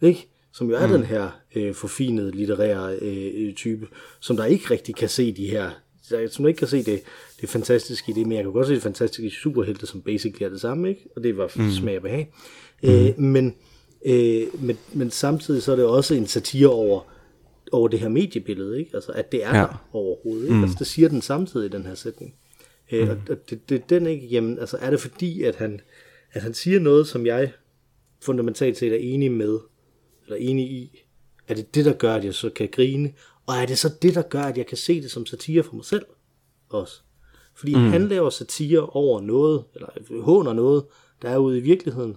[0.00, 0.28] ikke?
[0.52, 0.92] som jo er mm.
[0.92, 3.86] den her øh, forfinede litterære øh, type,
[4.20, 5.70] som der ikke rigtig kan se de her,
[6.30, 7.02] som ikke kan se det,
[7.40, 10.44] det fantastiske i det, men jeg kan godt se det fantastiske i superhelte, som basically
[10.44, 11.08] er det samme, ikke?
[11.16, 11.70] og det var mm.
[11.70, 12.32] smag og behag.
[12.82, 12.88] Mm.
[12.88, 13.54] Øh, men,
[14.06, 17.00] øh, men, men samtidig så er det også en satire over,
[17.72, 18.90] over det her mediebillede, ikke?
[18.94, 19.62] Altså, at det er ja.
[19.62, 20.42] der overhovedet.
[20.42, 20.54] Ikke?
[20.54, 20.62] Mm.
[20.62, 22.34] Altså, det siger den samtidig i den her sætning.
[22.92, 23.10] Øh, mm.
[23.10, 25.80] Og, og det, det, den ikke, jamen, altså, er det fordi, at han,
[26.32, 27.52] at han siger noget, som jeg
[28.22, 29.58] fundamentalt set er enig med,
[30.24, 31.04] eller enig i,
[31.48, 33.12] er det det, der gør, at jeg så kan grine,
[33.46, 35.74] og er det så det, der gør, at jeg kan se det som satire for
[35.74, 36.06] mig selv
[36.68, 37.00] også?
[37.54, 37.80] Fordi mm.
[37.80, 40.84] han laver satire over noget, eller håner noget,
[41.22, 42.16] der er ude i virkeligheden,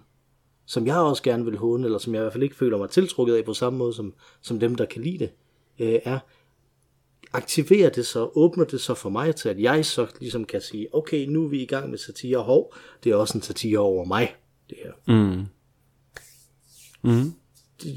[0.67, 2.89] som jeg også gerne vil håne, eller som jeg i hvert fald ikke føler mig
[2.89, 5.29] tiltrukket af på samme måde som, som dem, der kan lide det,
[5.79, 6.19] øh, er,
[7.33, 10.87] aktiverer det så, åbner det så for mig til, at jeg så ligesom kan sige,
[10.95, 14.05] okay, nu er vi i gang med satire, hov, det er også en satire over
[14.05, 14.35] mig,
[14.69, 14.91] det her.
[15.07, 15.45] Mm.
[17.01, 17.33] Mm.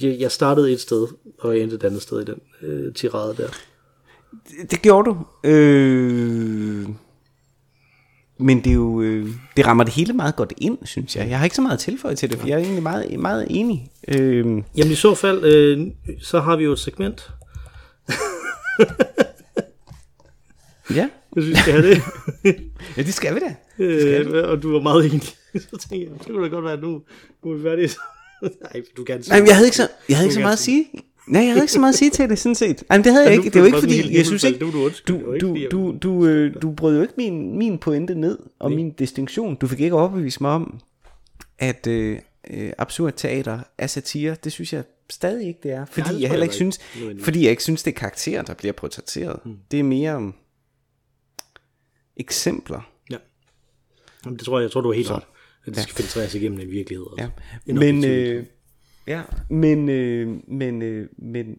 [0.02, 1.06] Jeg startede et sted,
[1.38, 3.48] og jeg endte et andet sted i den øh, tirade der.
[4.30, 5.48] Det, det gjorde du.
[5.48, 6.88] Øh
[8.41, 11.28] men det er jo, øh, det rammer det hele meget godt ind, synes jeg.
[11.28, 13.91] Jeg har ikke så meget tilføje til det, for jeg er egentlig meget, meget enig.
[14.09, 15.86] Øh, Jamen i så fald, øh,
[16.22, 17.30] så har vi jo et segment.
[20.95, 21.09] ja.
[21.36, 22.03] Jeg synes, vi skal have det.
[22.97, 23.55] ja, det skal vi da.
[23.84, 25.22] Det skal øh, og du var meget enig.
[25.70, 27.03] så tænkte jeg, det kunne da godt være, at nu,
[27.45, 27.91] nu er vi færdige.
[28.43, 30.86] Nej, du kan Nej, jeg havde ikke så, jeg havde ikke så meget at sige.
[31.26, 32.82] Nej, jeg havde ikke så meget at sige til det, sådan set.
[32.90, 33.50] Ej, men det havde jeg ikke.
[33.50, 37.02] Det var ikke fordi, jeg synes ikke, du, du, du, du, øh, du brød jo
[37.02, 39.56] ikke min, min pointe ned, og min distinktion.
[39.56, 40.80] Du fik ikke overbevist mig om,
[41.58, 42.18] at øh,
[42.50, 44.36] øh, absurd teater er satire.
[44.44, 45.84] Det synes jeg stadig ikke, det er.
[45.84, 46.80] Fordi jeg, jeg heller ikke synes,
[47.20, 49.40] fordi jeg ikke synes, det er karakterer, der bliver portrætteret.
[49.44, 49.56] Hmm.
[49.70, 50.34] Det er mere um,
[52.16, 52.90] eksempler.
[53.10, 53.16] Ja.
[54.24, 55.22] Jamen, det tror jeg, jeg tror, du er helt ret.
[55.66, 57.06] At det skal filtreres igennem en virkelighed.
[57.18, 57.28] Ja.
[57.66, 58.46] Men, øh,
[59.11, 61.58] Ja, men, øh, men, øh, men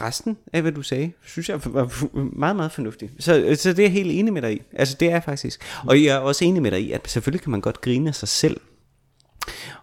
[0.00, 3.12] resten af, hvad du sagde, synes jeg var meget, meget fornuftigt.
[3.18, 4.62] Så, så det er jeg helt enig med dig i.
[4.72, 5.60] Altså, det er jeg faktisk.
[5.86, 8.14] Og jeg er også enig med dig i, at selvfølgelig kan man godt grine af
[8.14, 8.60] sig selv.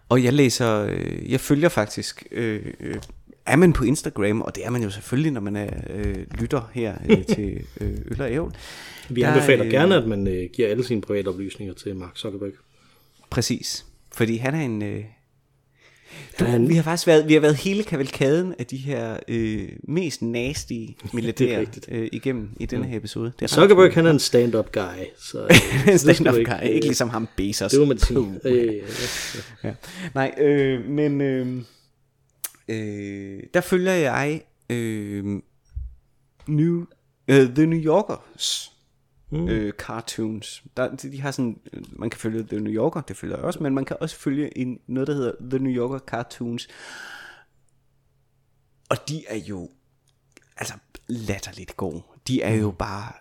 [0.10, 2.96] Og jeg læser, øh, jeg følger faktisk, øh, øh,
[3.46, 6.70] er man på Instagram, og det er man jo selvfølgelig, når man er øh, lytter
[6.74, 8.54] her øh, til øh, Øl og Ævl.
[9.10, 12.54] Vi anbefaler øh, gerne, at man øh, giver alle sine private oplysninger til Mark Zuckerberg.
[13.30, 14.82] Præcis, fordi han er en...
[14.82, 15.04] Øh,
[16.40, 16.70] du, han...
[16.70, 20.74] Vi har faktisk været, vi har været hele kavalkaden af de her øh, mest nasty
[21.14, 23.32] milliardærer øh, igennem i denne her episode.
[23.40, 25.04] Det er Zuckerberg, han er en stand-up guy.
[25.20, 25.48] Så,
[25.92, 27.72] en stand-up guy, ikke, ikke ligesom ham Bezos.
[27.72, 28.40] Det må man sige.
[28.46, 28.82] Øh, ja,
[29.64, 29.74] ja, ja.
[30.16, 31.48] Nej, øh, men øh,
[32.70, 35.26] øh, der følger jeg øh,
[36.48, 36.86] New,
[37.32, 38.72] uh, The New Yorkers
[39.30, 39.50] mm.
[39.50, 40.64] øh, cartoons.
[40.78, 41.60] Der, de har sådan,
[41.90, 44.58] man kan følge The New Yorker, det følger jeg også, men man kan også følge
[44.58, 46.68] en, noget, der hedder The New Yorker Cartoons.
[48.90, 49.70] Og de er jo
[50.58, 50.74] altså
[51.08, 52.02] latterligt gode.
[52.28, 53.12] De er jo bare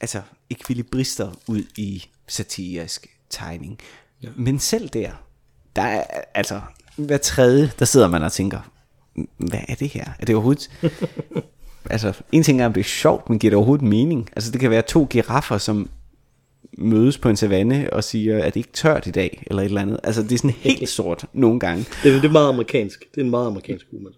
[0.00, 3.78] altså ekvilibrister ud i satirisk tegning.
[4.22, 4.28] Ja.
[4.36, 5.12] Men selv der,
[5.76, 6.04] der er
[6.34, 6.60] altså
[6.96, 8.72] hver tredje, der sidder man og tænker,
[9.36, 10.04] hvad er det her?
[10.18, 10.70] Er det overhovedet
[11.90, 14.28] altså, en ting er, om det er sjovt, men giver det overhovedet mening?
[14.36, 15.90] Altså, det kan være to giraffer, som
[16.78, 19.80] mødes på en savanne og siger, at det ikke tørt i dag, eller et eller
[19.80, 20.00] andet.
[20.04, 21.86] Altså, det er sådan helt sort nogle gange.
[22.02, 23.04] Det, det er meget amerikansk.
[23.14, 24.10] Det er en meget amerikansk humor.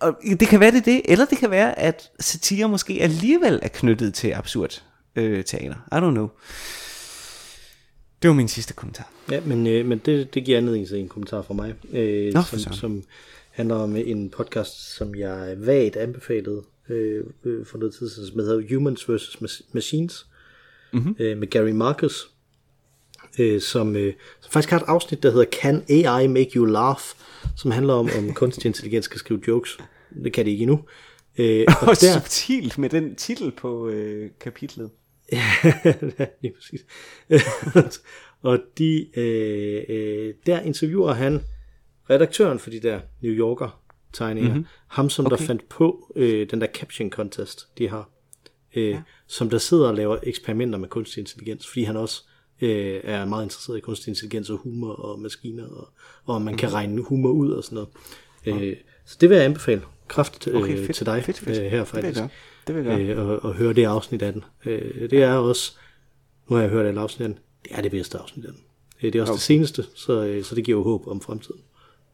[0.00, 3.68] Og det kan være det det, eller det kan være, at satire måske alligevel er
[3.68, 4.82] knyttet til absurd
[5.16, 5.74] øh, teater.
[5.92, 6.28] I don't know.
[8.22, 9.10] Det var min sidste kommentar.
[9.30, 12.42] Ja, men, øh, men det, det giver anledning til en kommentar fra mig, øh, Nå,
[12.42, 13.02] som, som
[13.60, 18.38] handler om en podcast, som jeg vagt anbefalede øh, øh, for noget tid siden, som
[18.38, 19.42] hedder Humans vs.
[19.72, 20.26] Machines,
[20.92, 21.16] mm-hmm.
[21.18, 22.30] øh, med Gary Marcus,
[23.38, 27.00] øh, som, øh, som faktisk har et afsnit, der hedder Can AI Make You Laugh,
[27.56, 29.78] som handler om, om kunstig intelligens kan skrive jokes.
[30.24, 30.80] Det kan det ikke endnu.
[31.38, 32.20] Øh, og der...
[32.20, 34.90] subtilt med den titel på øh, kapitlet.
[35.32, 35.44] ja,
[36.42, 36.86] lige præcis.
[38.42, 41.40] og de, øh, øh, der interviewer han
[42.10, 43.80] redaktøren for de der New Yorker
[44.12, 44.50] tegninger.
[44.50, 44.66] Mm-hmm.
[44.86, 45.36] Ham, som okay.
[45.36, 48.10] der fandt på øh, den der caption contest, de har.
[48.76, 49.02] Øh, ja.
[49.26, 52.22] Som der sidder og laver eksperimenter med kunstig intelligens, fordi han også
[52.60, 55.88] øh, er meget interesseret i kunstig intelligens og humor og maskiner, og,
[56.24, 56.58] og man mm-hmm.
[56.58, 56.74] kan mhm.
[56.74, 57.88] regne humor ud og sådan noget.
[58.46, 58.70] Okay.
[58.70, 61.58] Øh, så det vil jeg anbefale kraftigt øh, okay, fedt, til dig fedt, fedt.
[61.58, 62.20] Øh, her faktisk.
[62.66, 63.06] Det vil jeg gøre.
[63.06, 63.24] Jeg gøre.
[63.24, 64.44] Øh, og, og høre det afsnit af den.
[64.66, 65.72] Øh, det er også,
[66.48, 68.60] nu har jeg hørt alle afsnit af den, det er det bedste afsnit af den.
[69.02, 69.36] Øh, det er også okay.
[69.36, 71.60] det seneste, så, øh, så det giver jo håb om fremtiden.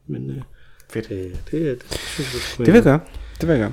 [0.06, 0.36] Men øh,
[0.90, 1.10] Fedt.
[1.10, 3.00] Øh, det, det, det, synes jeg, det vil jeg gøre.
[3.40, 3.72] Det vil jeg gøre.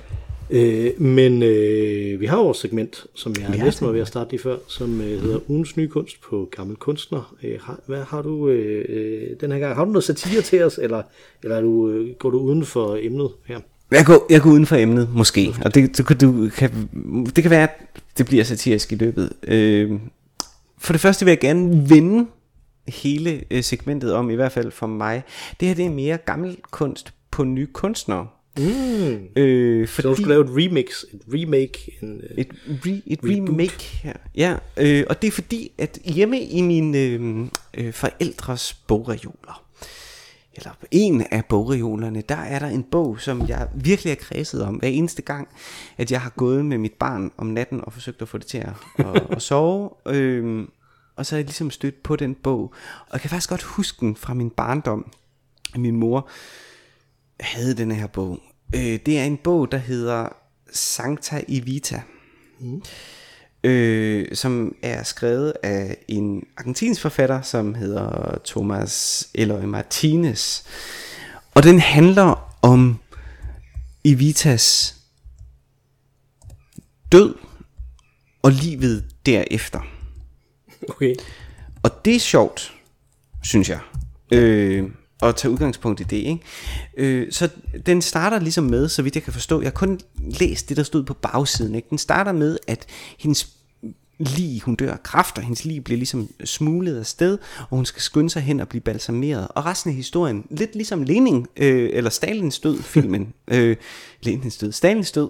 [0.50, 4.32] Øh, men øh, vi har vores segment, som jeg ja, næsten var ved at starte
[4.32, 5.44] lige før, som øh, hedder mm.
[5.48, 7.36] Ugens Nye Kunst på Gammel Kunstner.
[7.44, 9.76] Øh, har, hvad har du øh, øh, den her gang?
[9.76, 11.02] Har du noget satire til os, eller,
[11.44, 13.60] eller er du, øh, går du uden for emnet her?
[13.92, 15.56] Jeg går, jeg går uden for emnet, måske.
[15.66, 16.90] Og det, du, du, kan,
[17.36, 19.30] det kan være, at det bliver satirisk i løbet.
[19.48, 19.92] Øh,
[20.78, 22.28] for det første vil jeg gerne vende
[22.88, 25.24] hele øh, segmentet om, i hvert fald for mig.
[25.60, 28.28] Det her det er mere gammel kunst på nye kunstnere.
[28.58, 29.28] Mm.
[29.36, 31.98] Øh, fordi, så du skulle lave et remix, et remake.
[32.02, 32.48] En, uh, et,
[32.86, 34.14] re, et remake her.
[34.36, 39.64] Ja, øh, og det er fordi, at hjemme i mine øh, øh, forældres bogreoler,
[40.54, 44.76] eller en af bogreolerne, der er der en bog, som jeg virkelig har kredset om
[44.76, 45.48] hver eneste gang,
[45.98, 48.58] at jeg har gået med mit barn om natten og forsøgt at få det til
[48.58, 49.90] at, at, at sove.
[50.16, 50.68] Øh,
[51.16, 52.74] og så er jeg ligesom stødt på den bog.
[52.99, 55.11] Og jeg kan faktisk godt huske den fra min barndom.
[55.76, 56.30] Min mor
[57.39, 58.39] havde den her bog.
[58.76, 60.30] Øh, det er en bog, der hedder
[60.72, 62.01] Sancta Evita.
[62.59, 62.84] Mm.
[63.64, 70.64] Øh, som er skrevet af en argentinsk forfatter, som hedder Thomas Eloy Martinez.
[71.55, 72.99] Og den handler om
[74.05, 74.95] Evitas
[77.11, 77.36] død
[78.41, 79.93] og livet derefter.
[80.90, 81.16] Okay.
[81.84, 82.74] Og det er sjovt,
[83.44, 83.80] synes jeg.
[84.32, 84.90] Øh,
[85.24, 86.18] at tage udgangspunkt i det.
[86.18, 86.40] Ikke?
[86.98, 87.50] Øh, så
[87.86, 90.84] den starter ligesom med, så vidt jeg kan forstå, jeg har kun læst det, der
[90.84, 91.76] stod på bagsiden.
[91.76, 91.88] Ikke?
[91.90, 92.86] Den starter med, at
[93.20, 93.50] hendes
[94.20, 97.86] lige, hun dør af kræft, og hendes lige bliver ligesom smuglet af sted, og hun
[97.86, 99.48] skal skynde sig hen og blive balsameret.
[99.50, 103.78] Og resten af historien, lidt ligesom Lenin, øh, eller Stalins død, filmen, øh,
[104.22, 105.30] Lenins død, Stalins død,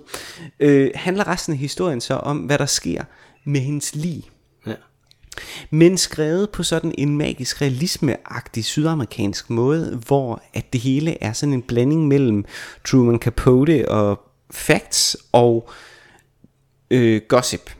[0.59, 3.03] øh, handler resten af historien så om, hvad der sker
[3.45, 4.23] med hendes lige
[5.69, 11.53] men skrevet på sådan en magisk realismeagtig sydamerikansk måde, hvor at det hele er sådan
[11.53, 12.45] en blanding mellem
[12.85, 14.19] Truman Capote og
[14.51, 15.69] facts og
[16.91, 17.71] øh, gossip.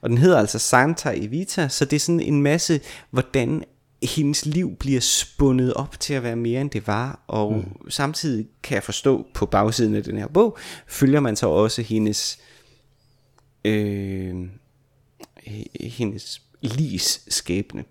[0.00, 2.80] Og den hedder altså Santa Evita, så det er sådan en masse,
[3.10, 3.64] hvordan
[4.02, 7.90] hendes liv bliver spundet op til at være mere end det var, og mm.
[7.90, 12.38] samtidig kan jeg forstå på bagsiden af den her bog, følger man så også hendes
[13.64, 14.34] øh,
[15.80, 17.84] hendes lis skæbne.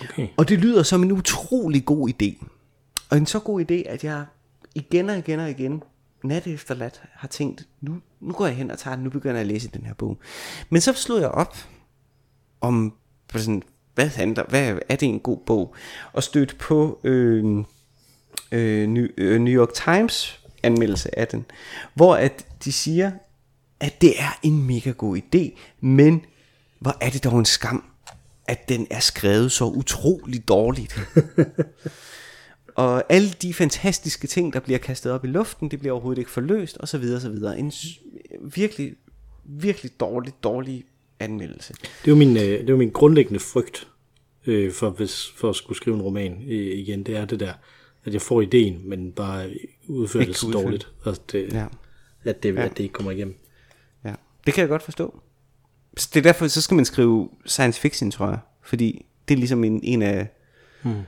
[0.00, 0.28] Okay.
[0.36, 2.44] Og det lyder som en utrolig god idé.
[3.10, 4.24] Og en så god idé, at jeg
[4.74, 5.82] igen og igen og igen,
[6.24, 9.36] nat efter lat, har tænkt, nu, nu går jeg hen og tager den, nu begynder
[9.36, 10.18] jeg at læse den her bog.
[10.70, 11.56] Men så slog jeg op
[12.60, 12.94] om,
[13.32, 13.62] sådan,
[13.94, 15.74] hvad, handler, hvad er det en god bog?
[16.12, 17.64] Og stødte på øh,
[18.52, 21.44] øh, New, øh, New York Times anmeldelse af den,
[21.94, 23.10] hvor at de siger,
[23.80, 26.24] at det er en mega god idé, men
[26.78, 27.84] hvor er det dog en skam,
[28.52, 31.00] at den er skrevet så utroligt dårligt.
[32.74, 36.30] og alle de fantastiske ting, der bliver kastet op i luften, det bliver overhovedet ikke
[36.30, 37.58] forløst, og så videre, og så videre.
[37.58, 37.72] En
[38.54, 38.94] virkelig,
[39.44, 40.84] virkelig dårlig, dårlig
[41.20, 41.72] anmeldelse.
[41.72, 43.88] Det er jo min, øh, det er jo min grundlæggende frygt
[44.46, 47.02] øh, for, hvis, for at skulle skrive en roman øh, igen.
[47.02, 47.52] Det er det der,
[48.04, 49.50] at jeg får ideen, men bare
[49.88, 51.66] udfører det så dårligt, at det, ja.
[52.24, 52.64] at, det, ja.
[52.64, 53.34] at det ikke kommer igennem.
[54.04, 54.14] Ja,
[54.46, 55.22] det kan jeg godt forstå
[55.96, 58.38] det er derfor, så skal man skrive science fiction, tror jeg.
[58.62, 60.28] Fordi det er ligesom en, en af...
[60.82, 61.02] Hmm.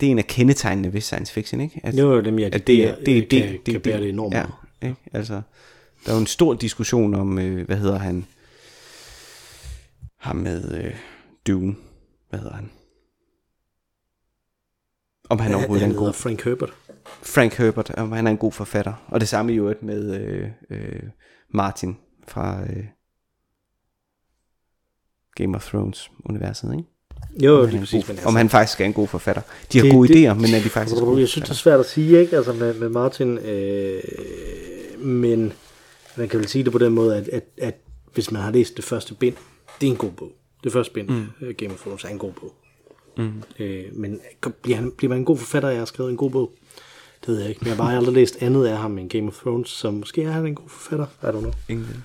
[0.00, 1.80] Det er en af kendetegnene ved science fiction, ikke?
[1.82, 4.34] At, jo, dem, ja, at det, er, det, det, kan, det, kan bære det enormt.
[4.34, 4.44] Ja,
[4.82, 4.96] ikke?
[5.12, 5.42] Altså,
[6.04, 8.26] der er jo en stor diskussion om, øh, hvad hedder han?
[10.18, 10.94] Ham med øh,
[11.46, 11.74] Dune.
[12.30, 12.70] Hvad hedder han?
[15.30, 16.12] Om han overhovedet er en god...
[16.12, 16.72] Frank Herbert.
[17.22, 18.92] Frank Herbert, om han er en god forfatter.
[19.08, 21.02] Og det samme i øvrigt med øh, øh,
[21.50, 21.96] Martin
[22.28, 22.62] fra...
[22.62, 22.84] Øh,
[25.34, 26.84] Game of Thrones universet, ikke?
[27.42, 28.04] Jo, om det er præcis.
[28.04, 29.42] God, men altså, om han faktisk er en god forfatter.
[29.72, 31.58] De har det, gode det, idéer, men er de faktisk gode Jeg synes, det er
[31.58, 32.36] svært at sige, ikke?
[32.36, 34.00] Altså med, med Martin, øh,
[34.98, 35.52] men
[36.16, 37.74] man kan vel sige det på den måde, at, at, at
[38.14, 39.34] hvis man har læst det første bind,
[39.80, 40.32] det er en god bog.
[40.64, 41.26] Det første bind, mm.
[41.40, 42.54] Øh, Game of Thrones, er en god bog.
[43.16, 43.42] Mm.
[43.58, 44.20] Øh, men
[44.62, 46.52] bliver, han, bliver man en god forfatter, jeg har skrevet en god bog?
[47.20, 49.28] Det ved jeg ikke, men jeg har bare aldrig læst andet af ham end Game
[49.28, 51.06] of Thrones, så måske er han en god forfatter.
[51.22, 51.52] I don't know.
[51.68, 52.04] Ingen.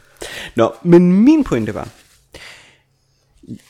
[0.55, 1.89] Nå, men min pointe var,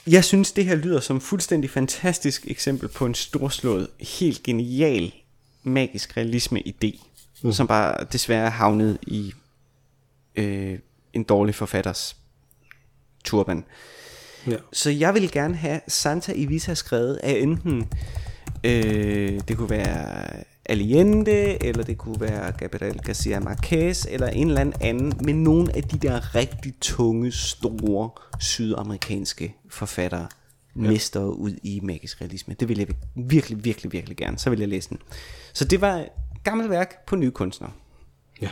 [0.08, 5.14] jeg synes, det her lyder som fuldstændig fantastisk eksempel på en storslået, helt genial,
[5.64, 7.04] magisk realisme-idé,
[7.42, 7.52] mm.
[7.52, 9.34] som bare desværre havnet i
[10.36, 10.80] øh,
[11.14, 12.16] en dårlig forfatters
[13.24, 13.64] turban.
[14.48, 14.58] Ja.
[14.74, 17.90] Så jeg vil gerne have Santa Evita skrevet af enten,
[18.64, 20.26] øh, det kunne være
[20.70, 25.84] Allende, eller det kunne være Gabriel Garcia Marquez, eller en eller anden, men nogle af
[25.84, 28.10] de der rigtig tunge, store
[28.40, 30.28] sydamerikanske forfattere
[30.76, 30.82] ja.
[30.82, 32.56] mister ud i magisk realisme.
[32.60, 34.38] Det vil jeg virkelig, virkelig, virkelig gerne.
[34.38, 35.00] Så vil jeg læse den.
[35.54, 36.06] Så det var
[36.44, 37.72] gammelt værk på nye kunstnere.
[38.42, 38.50] Ja.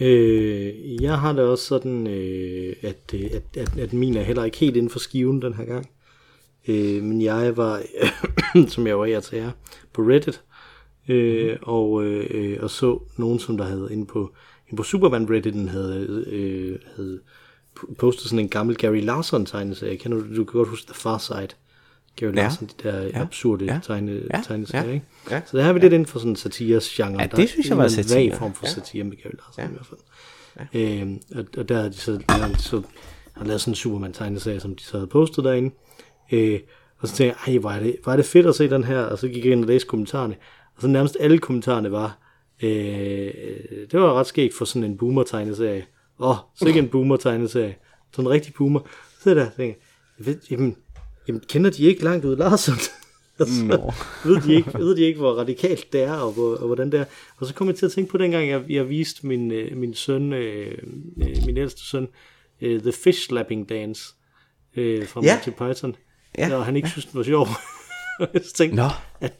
[0.00, 4.44] Øh, jeg har det også sådan, øh, at, øh, at, at, at min er heller
[4.44, 5.90] ikke helt inden for skiven den her gang.
[6.68, 7.82] Øh, men jeg var,
[8.72, 9.50] som jeg var her til jer,
[9.92, 10.42] på Reddit,
[11.08, 14.34] øh, og, øh, og så nogen, som der havde inde på,
[14.68, 17.20] inde på Superman Reddit'en havde, øh, havde
[17.98, 19.96] postet sådan en gammel Gary Larson tegneserie.
[19.96, 21.48] Kan du, du kan godt huske The Far Side.
[22.16, 22.42] Gary ja.
[22.42, 23.20] Larson, de der ja.
[23.20, 23.80] absurde ja.
[23.82, 24.40] Tegne, ja.
[24.44, 24.92] tegneserier, ja.
[24.92, 25.06] ikke?
[25.30, 25.40] Ja.
[25.46, 25.82] Så der har vi ja.
[25.82, 27.22] lidt inden for sådan satires genre.
[27.22, 28.18] Ja, det synes jeg var satire.
[28.18, 28.72] Der en form for ja.
[28.72, 29.68] satire med Gary Larson ja.
[29.68, 30.00] i hvert fald.
[30.74, 31.00] Ja.
[31.00, 32.82] Øhm, og, og der havde de så, der, så
[33.32, 35.74] har lavet sådan en Superman tegneserie, som de så havde postet derinde.
[36.32, 36.60] Øh,
[36.98, 38.84] og så tænkte jeg, ej, hvor er, det, hvor er det fedt at se den
[38.84, 40.36] her, og så gik jeg ind og læste kommentarerne.
[40.76, 42.18] Og så nærmest alle kommentarerne var,
[42.62, 42.70] øh,
[43.90, 45.86] det var ret skægt for sådan en boomer-tegneserie.
[46.18, 47.76] Åh, oh, så ikke en boomer-tegneserie.
[48.12, 48.80] Sådan en rigtig boomer.
[49.20, 49.74] Så der tænker
[50.18, 50.76] jeg, ved, jamen,
[51.28, 52.74] jamen, kender de ikke langt ud Larsson?
[53.40, 53.90] altså, no.
[54.24, 57.00] ved, de ikke, ved de ikke, hvor radikalt det er, og, hvor, og hvordan det
[57.00, 57.04] er.
[57.36, 59.94] Og så kom jeg til at tænke på dengang, jeg, jeg viste min, øh, min
[59.94, 60.78] søn, øh,
[61.22, 62.08] øh, min ældste søn,
[62.60, 64.14] øh, The Fish Slapping Dance
[64.76, 65.34] øh, fra ja.
[65.34, 65.96] Monty Python.
[66.48, 66.56] Ja.
[66.56, 66.90] Og han ikke ja.
[66.90, 67.48] synes, det var sjovt.
[68.34, 68.88] jeg tænkte, no.
[69.20, 69.32] at,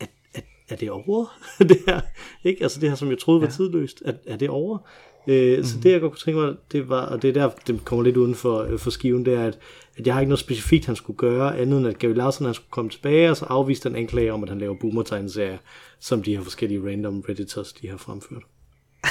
[0.00, 1.38] at, at, er det over?
[1.58, 2.00] det her,
[2.44, 2.62] ikke?
[2.62, 3.52] Altså det her, som jeg troede var ja.
[3.52, 4.78] tidløst, er, er det over?
[5.26, 5.64] Øh, mm-hmm.
[5.64, 8.04] Så det, jeg godt kunne tænke mig, det var, og det er der, det kommer
[8.04, 9.58] lidt uden for, øh, for skiven, det er, at,
[9.96, 12.54] at jeg har ikke noget specifikt, han skulle gøre, andet end at Gary Larson, han
[12.54, 15.58] skulle komme tilbage, og så afviste den anklage om, at han laver boomer
[16.00, 18.42] som de her forskellige random redditors, de har fremført.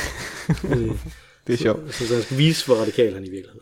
[0.77, 0.91] øh,
[1.47, 1.93] det er sjovt.
[1.93, 3.61] Så, så, så han skal vise, hvor radikal han i virkeligheden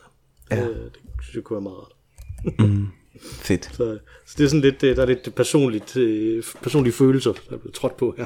[0.50, 0.56] er.
[0.56, 0.68] Ja.
[0.68, 2.70] Øh, det synes jeg kunne være meget rart.
[2.70, 2.88] mm.
[3.20, 3.66] Fedt.
[3.66, 7.58] Så, så det er sådan lidt, der er lidt personligt, øh, personlige følelser, der er
[7.58, 8.26] blevet trådt på her.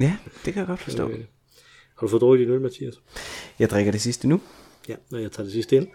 [0.00, 1.08] ja, det kan jeg godt forstå.
[1.08, 1.24] Øh,
[1.96, 2.94] har du fået drukket din øl, Mathias?
[3.58, 4.40] Jeg drikker det sidste nu.
[4.88, 5.88] Ja, og jeg tager det sidste ind.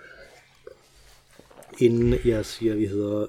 [1.80, 3.28] Inden jeg siger, at vi hedder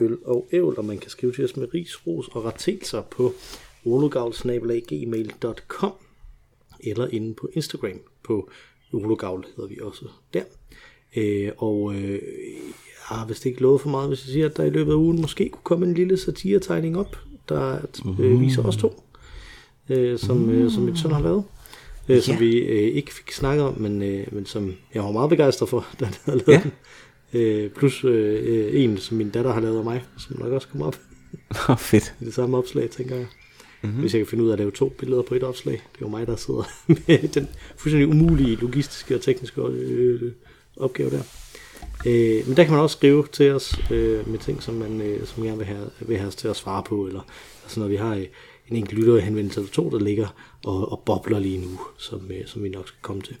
[0.00, 3.34] øl og ævl, og man kan skrive til os med risros og retelser på
[3.84, 5.92] ologavl.gmail.com
[6.80, 8.50] eller inde på Instagram på
[8.92, 10.44] ologavl hedder vi også der.
[11.16, 12.22] Øh, og øh,
[13.04, 15.20] har vist ikke lovet for meget, hvis jeg siger, at der i løbet af ugen
[15.20, 17.78] måske kunne komme en lille satiretegning op, der
[18.18, 19.02] øh, viser os to,
[19.88, 21.44] øh, som, øh, som mit søn har lavet
[22.08, 25.30] øh, som vi øh, ikke fik snakket om, men, øh, men som jeg var meget
[25.30, 26.62] begejstret for, da han havde lavet ja.
[26.62, 26.72] den.
[27.40, 30.86] Øh, plus øh, en, som min datter har lavet af mig, som nok også kommer
[30.86, 30.96] op.
[31.68, 32.14] oh, fedt.
[32.20, 33.26] I det samme opslag, tænker jeg.
[33.82, 34.00] Mm-hmm.
[34.00, 35.72] Hvis jeg kan finde ud af at lave to billeder på et opslag.
[35.72, 36.62] Det er jo mig, der sidder
[37.06, 40.32] med den fuldstændig umulige logistiske og tekniske øh,
[40.76, 41.22] opgave der.
[42.06, 45.26] Øh, men der kan man også skrive til os øh, med ting, som man øh,
[45.26, 47.20] som gerne vil have, vil have os til at svare på, eller
[47.64, 48.26] altså når vi har øh,
[48.68, 50.26] en enkelt lytter henvendelse eller to, der ligger
[50.64, 53.36] og, og bobler lige nu, som, øh, som vi nok skal komme til.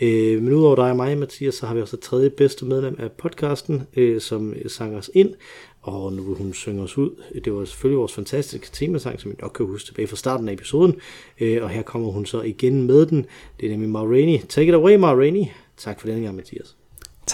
[0.00, 2.96] Øh, men udover dig og mig, Mathias, så har vi også et tredje bedste medlem
[2.98, 5.34] af podcasten, øh, som øh, sang os ind,
[5.82, 7.10] og nu vil hun synge os ud.
[7.44, 10.52] Det var selvfølgelig vores fantastiske temasang, som I nok kan huske tilbage fra starten af
[10.52, 10.94] episoden,
[11.40, 13.26] øh, og her kommer hun så igen med den.
[13.60, 14.38] Det er nemlig Ma Rainey.
[14.48, 15.44] Take it away, Ma Rainey.
[15.76, 16.76] Tak for den gang, Mathias.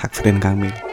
[0.00, 0.89] Tak for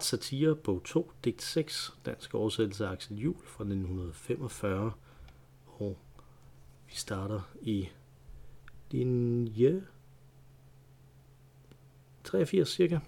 [0.00, 4.92] den Satire, bog 2, digt 6, dansk oversættelse af Axel Jul fra 1945.
[5.66, 5.98] Og
[6.88, 7.88] vi starter i
[8.90, 9.86] linje
[12.24, 12.98] 83 cirka.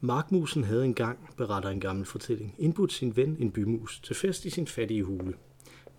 [0.00, 4.50] Markmusen havde engang, beretter en gammel fortælling, indbudt sin ven, en bymus, til fest i
[4.50, 5.34] sin fattige hule.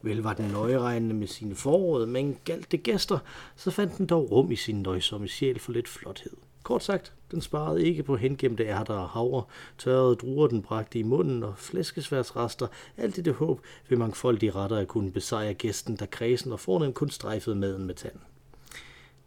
[0.01, 3.19] Vel var den nøjeregnende med sine forråd, men galt det gæster,
[3.55, 6.33] så fandt den dog rum i sin nøjsomme sjæl for lidt flothed.
[6.63, 9.43] Kort sagt, den sparede ikke på hengemte ærter og havre,
[9.77, 14.77] tørrede druer den bragte i munden og flæskesværsrester, alt i det håb ved mangfoldige retter
[14.77, 18.21] at kunne besejre gæsten, der kredsen og fornem kun strejfede maden med tanden.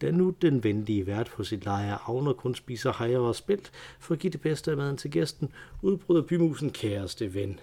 [0.01, 4.15] Da nu den venlige vært på sit leje avner kun spiser hejer og spilt, for
[4.15, 5.53] at give det bedste af maden til gæsten,
[5.83, 7.61] udbryder bymusen kæreste ven.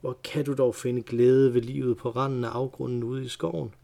[0.00, 3.74] Hvor kan du dog finde glæde ved livet på randen af afgrunden ude i skoven?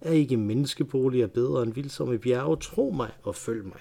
[0.00, 2.56] Er ikke menneskeboliger bedre end vildsomme bjerge?
[2.56, 3.80] Tro mig og følg mig.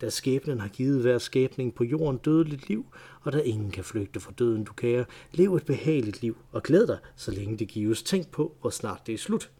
[0.00, 2.86] Da skæbnen har givet hver skæbning på jorden dødeligt liv,
[3.22, 6.86] og da ingen kan flygte fra døden, du kære, lev et behageligt liv, og glæd
[6.86, 8.02] dig, så længe det gives.
[8.02, 9.50] Tænk på, hvor snart det er slut.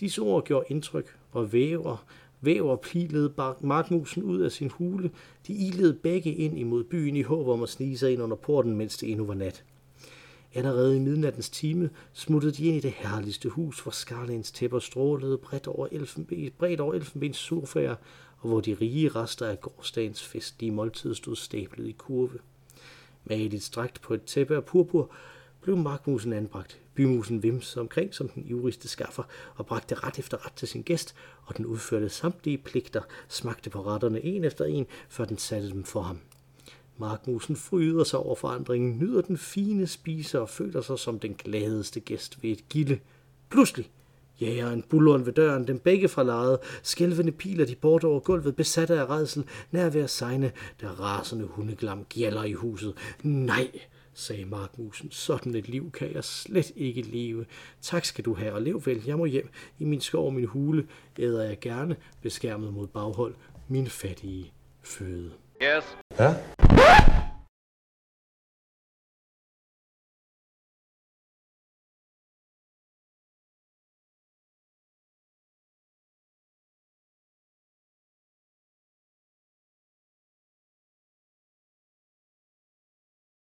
[0.00, 2.04] Disse ord gjorde indtryk, og væver,
[2.40, 5.10] væver pilede markmusen ud af sin hule.
[5.46, 8.76] De ilede begge ind imod byen i håb om at snige sig ind under porten,
[8.76, 9.64] mens det endnu var nat.
[10.54, 15.38] Allerede i midnattens time smuttede de ind i det herligste hus, hvor skarlæns tæpper strålede
[15.38, 17.96] bredt over, elfenben, bredt over elfenbens sofaer,
[18.38, 22.38] og hvor de rige rester af gårdsdagens festlige måltid stod stablet i kurve.
[23.24, 25.10] Maligt strakt på et tæppe af purpur
[25.60, 26.80] blev markmusen anbragt.
[26.94, 29.22] Bymusen vimsede omkring som den ivrigste skaffer
[29.54, 33.82] og bragte ret efter ret til sin gæst, og den udførte samtlige pligter, smagte på
[33.82, 36.18] retterne en efter en, før den satte dem for ham.
[37.02, 42.00] Markmusen fryder sig over forandringen, nyder den fine spise og føler sig som den gladeste
[42.00, 42.98] gæst ved et gilde.
[43.50, 43.90] Pludselig
[44.40, 48.56] jager en bulleren ved døren, dem begge fra lejet, skælvende piler de bort over gulvet,
[48.56, 52.94] besatte af redsel, nær ved at sejne, der rasende hundeglam gjalder i huset.
[53.22, 53.70] Nej,
[54.14, 57.46] sagde Markmusen, sådan et liv kan jeg slet ikke leve.
[57.80, 59.48] Tak skal du have, og lev vel, jeg må hjem.
[59.78, 60.86] I min skov og min hule
[61.18, 63.34] æder jeg gerne, beskærmet mod baghold,
[63.68, 65.41] min fattige føde.
[65.62, 65.84] Yes.
[66.18, 66.34] Huh?